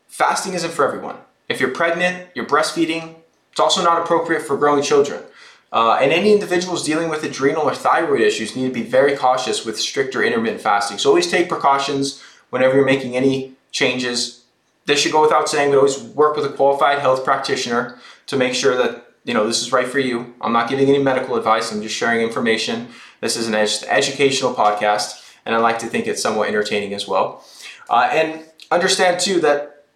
fasting 0.08 0.54
isn't 0.54 0.72
for 0.72 0.86
everyone. 0.86 1.16
If 1.48 1.60
you're 1.60 1.70
pregnant, 1.70 2.28
you're 2.34 2.46
breastfeeding, 2.46 3.14
it's 3.52 3.60
also 3.60 3.84
not 3.84 4.02
appropriate 4.02 4.42
for 4.42 4.56
growing 4.56 4.82
children. 4.82 5.22
Uh, 5.74 5.98
and 6.00 6.12
any 6.12 6.32
individuals 6.32 6.84
dealing 6.84 7.08
with 7.08 7.24
adrenal 7.24 7.64
or 7.64 7.74
thyroid 7.74 8.20
issues 8.20 8.54
need 8.54 8.68
to 8.68 8.72
be 8.72 8.84
very 8.84 9.16
cautious 9.16 9.64
with 9.64 9.76
stricter 9.76 10.22
intermittent 10.22 10.60
fasting. 10.60 10.98
So 10.98 11.08
always 11.08 11.28
take 11.28 11.48
precautions 11.48 12.22
whenever 12.50 12.76
you're 12.76 12.84
making 12.84 13.16
any 13.16 13.54
changes. 13.72 14.44
This 14.86 15.00
should 15.00 15.10
go 15.10 15.20
without 15.20 15.48
saying, 15.48 15.72
but 15.72 15.78
always 15.78 15.98
work 16.00 16.36
with 16.36 16.44
a 16.44 16.50
qualified 16.50 17.00
health 17.00 17.24
practitioner 17.24 17.98
to 18.28 18.36
make 18.36 18.54
sure 18.54 18.76
that 18.76 19.08
you 19.24 19.34
know 19.34 19.48
this 19.48 19.62
is 19.62 19.72
right 19.72 19.88
for 19.88 19.98
you. 19.98 20.34
I'm 20.40 20.52
not 20.52 20.68
giving 20.68 20.88
any 20.88 21.02
medical 21.02 21.34
advice. 21.34 21.72
I'm 21.72 21.82
just 21.82 21.96
sharing 21.96 22.20
information. 22.20 22.86
This 23.20 23.36
is 23.36 23.48
an 23.48 23.56
ed- 23.56 23.84
educational 23.88 24.54
podcast, 24.54 25.34
and 25.44 25.56
I 25.56 25.58
like 25.58 25.80
to 25.80 25.86
think 25.86 26.06
it's 26.06 26.22
somewhat 26.22 26.46
entertaining 26.46 26.94
as 26.94 27.08
well. 27.08 27.44
Uh, 27.90 28.08
and 28.12 28.44
understand 28.70 29.18
too 29.18 29.40
that 29.40 29.86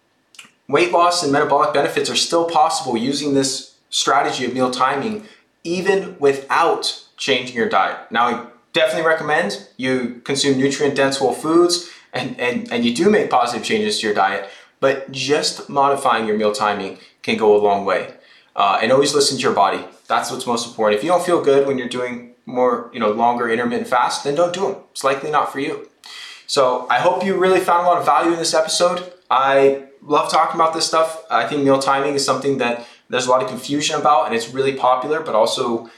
weight 0.67 0.91
loss 0.91 1.23
and 1.23 1.31
metabolic 1.31 1.73
benefits 1.73 2.09
are 2.09 2.17
still 2.17 2.49
possible 2.49 2.97
using 2.97 3.33
this 3.33 3.75
strategy 3.89 4.43
of 4.45 4.53
meal 4.53 4.71
timing 4.71 5.25
even 5.63 6.17
without 6.19 7.05
changing 7.17 7.55
your 7.55 7.69
diet. 7.69 8.11
Now, 8.11 8.27
I 8.27 8.47
definitely 8.73 9.07
recommend 9.07 9.67
you 9.77 10.21
consume 10.23 10.57
nutrient 10.57 10.95
dense 10.95 11.17
whole 11.17 11.33
foods 11.33 11.89
and, 12.13 12.39
and, 12.39 12.71
and 12.71 12.85
you 12.85 12.93
do 12.93 13.09
make 13.09 13.29
positive 13.29 13.65
changes 13.65 13.99
to 13.99 14.07
your 14.07 14.15
diet, 14.15 14.49
but 14.79 15.11
just 15.11 15.69
modifying 15.69 16.25
your 16.27 16.37
meal 16.37 16.51
timing 16.51 16.97
can 17.21 17.37
go 17.37 17.55
a 17.55 17.59
long 17.61 17.85
way. 17.85 18.13
Uh, 18.55 18.79
and 18.81 18.91
always 18.91 19.13
listen 19.13 19.37
to 19.37 19.43
your 19.43 19.53
body. 19.53 19.85
That's 20.07 20.31
what's 20.31 20.45
most 20.47 20.67
important. 20.67 20.97
If 20.97 21.03
you 21.03 21.09
don't 21.09 21.23
feel 21.23 21.41
good 21.41 21.67
when 21.67 21.77
you're 21.77 21.87
doing 21.87 22.33
more, 22.45 22.89
you 22.93 22.99
know, 22.99 23.11
longer 23.11 23.49
intermittent 23.49 23.87
fast, 23.87 24.23
then 24.23 24.35
don't 24.35 24.53
do 24.53 24.61
them. 24.61 24.75
It's 24.91 25.03
likely 25.03 25.31
not 25.31 25.51
for 25.51 25.59
you. 25.59 25.87
So 26.47 26.87
I 26.89 26.97
hope 26.99 27.23
you 27.23 27.37
really 27.37 27.59
found 27.59 27.85
a 27.85 27.89
lot 27.89 27.99
of 27.99 28.05
value 28.05 28.33
in 28.33 28.39
this 28.39 28.53
episode. 28.53 29.13
I 29.29 29.83
love 30.01 30.31
talking 30.31 30.55
about 30.59 30.73
this 30.73 30.87
stuff. 30.87 31.23
I 31.29 31.45
think 31.47 31.63
meal 31.63 31.79
timing 31.79 32.15
is 32.15 32.25
something 32.25 32.57
that 32.57 32.85
there's 33.09 33.27
a 33.27 33.29
lot 33.29 33.41
of 33.41 33.49
confusion 33.49 33.99
about 33.99 34.27
and 34.27 34.35
it's 34.35 34.49
really 34.49 34.73
popular, 34.73 35.19
but 35.19 35.35
also 35.35 35.89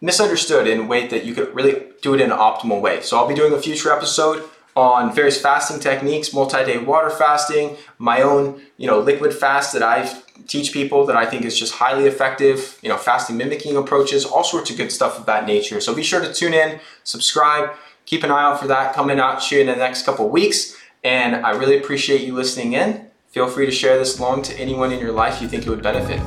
misunderstood 0.00 0.66
in 0.66 0.80
a 0.80 0.84
way 0.84 1.06
that 1.08 1.24
you 1.24 1.34
could 1.34 1.54
really 1.54 1.86
do 2.02 2.14
it 2.14 2.20
in 2.20 2.30
an 2.30 2.38
optimal 2.38 2.80
way. 2.80 3.00
So 3.00 3.16
I'll 3.16 3.28
be 3.28 3.34
doing 3.34 3.52
a 3.52 3.60
future 3.60 3.92
episode 3.92 4.48
on 4.76 5.12
various 5.12 5.40
fasting 5.40 5.80
techniques, 5.80 6.32
multi-day 6.32 6.78
water 6.78 7.10
fasting, 7.10 7.76
my 7.98 8.22
own, 8.22 8.62
you 8.76 8.86
know, 8.86 9.00
liquid 9.00 9.34
fast 9.34 9.72
that 9.72 9.82
I 9.82 10.08
teach 10.46 10.72
people 10.72 11.04
that 11.06 11.16
I 11.16 11.26
think 11.26 11.44
is 11.44 11.58
just 11.58 11.74
highly 11.74 12.04
effective, 12.06 12.78
you 12.80 12.88
know, 12.88 12.96
fasting 12.96 13.36
mimicking 13.36 13.76
approaches, 13.76 14.24
all 14.24 14.44
sorts 14.44 14.70
of 14.70 14.76
good 14.76 14.92
stuff 14.92 15.18
of 15.18 15.26
that 15.26 15.46
nature. 15.46 15.80
So 15.80 15.94
be 15.94 16.04
sure 16.04 16.20
to 16.20 16.32
tune 16.32 16.54
in, 16.54 16.78
subscribe, 17.02 17.70
keep 18.06 18.22
an 18.22 18.30
eye 18.30 18.44
out 18.44 18.60
for 18.60 18.68
that 18.68 18.94
coming 18.94 19.18
out 19.18 19.42
to 19.42 19.56
you 19.56 19.62
in 19.62 19.66
the 19.66 19.74
next 19.74 20.04
couple 20.04 20.28
weeks. 20.28 20.76
And 21.02 21.44
I 21.44 21.50
really 21.50 21.76
appreciate 21.76 22.20
you 22.20 22.34
listening 22.34 22.74
in. 22.74 23.07
Feel 23.30 23.46
free 23.46 23.66
to 23.66 23.72
share 23.72 23.98
this 23.98 24.18
along 24.18 24.40
to 24.42 24.58
anyone 24.58 24.90
in 24.90 24.98
your 24.98 25.12
life 25.12 25.42
you 25.42 25.48
think 25.48 25.66
it 25.66 25.70
would 25.70 25.82
benefit. 25.82 26.18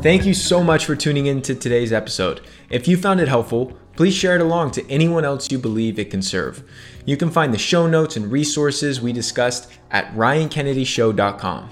Thank 0.00 0.24
you 0.24 0.34
so 0.34 0.62
much 0.62 0.86
for 0.86 0.94
tuning 0.94 1.26
in 1.26 1.42
to 1.42 1.54
today's 1.54 1.92
episode. 1.92 2.40
If 2.70 2.86
you 2.86 2.96
found 2.96 3.20
it 3.20 3.26
helpful, 3.26 3.76
please 3.96 4.14
share 4.14 4.36
it 4.36 4.40
along 4.40 4.70
to 4.72 4.88
anyone 4.88 5.24
else 5.24 5.50
you 5.50 5.58
believe 5.58 5.98
it 5.98 6.10
can 6.10 6.22
serve. 6.22 6.62
You 7.04 7.16
can 7.16 7.28
find 7.28 7.52
the 7.52 7.58
show 7.58 7.88
notes 7.88 8.16
and 8.16 8.30
resources 8.30 9.00
we 9.00 9.12
discussed 9.12 9.72
at 9.90 10.14
ryankennedyshow.com. 10.14 11.70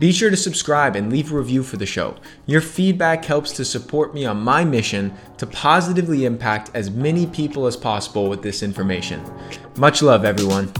Be 0.00 0.10
sure 0.10 0.30
to 0.30 0.36
subscribe 0.36 0.96
and 0.96 1.12
leave 1.12 1.32
a 1.32 1.36
review 1.36 1.62
for 1.62 1.76
the 1.76 1.86
show. 1.86 2.16
Your 2.44 2.60
feedback 2.60 3.24
helps 3.24 3.52
to 3.52 3.64
support 3.64 4.14
me 4.14 4.26
on 4.26 4.42
my 4.42 4.64
mission 4.64 5.14
to 5.38 5.46
positively 5.46 6.24
impact 6.24 6.72
as 6.74 6.90
many 6.90 7.26
people 7.26 7.66
as 7.66 7.76
possible 7.76 8.28
with 8.28 8.42
this 8.42 8.64
information. 8.64 9.22
Much 9.76 10.02
love, 10.02 10.24
everyone. 10.24 10.72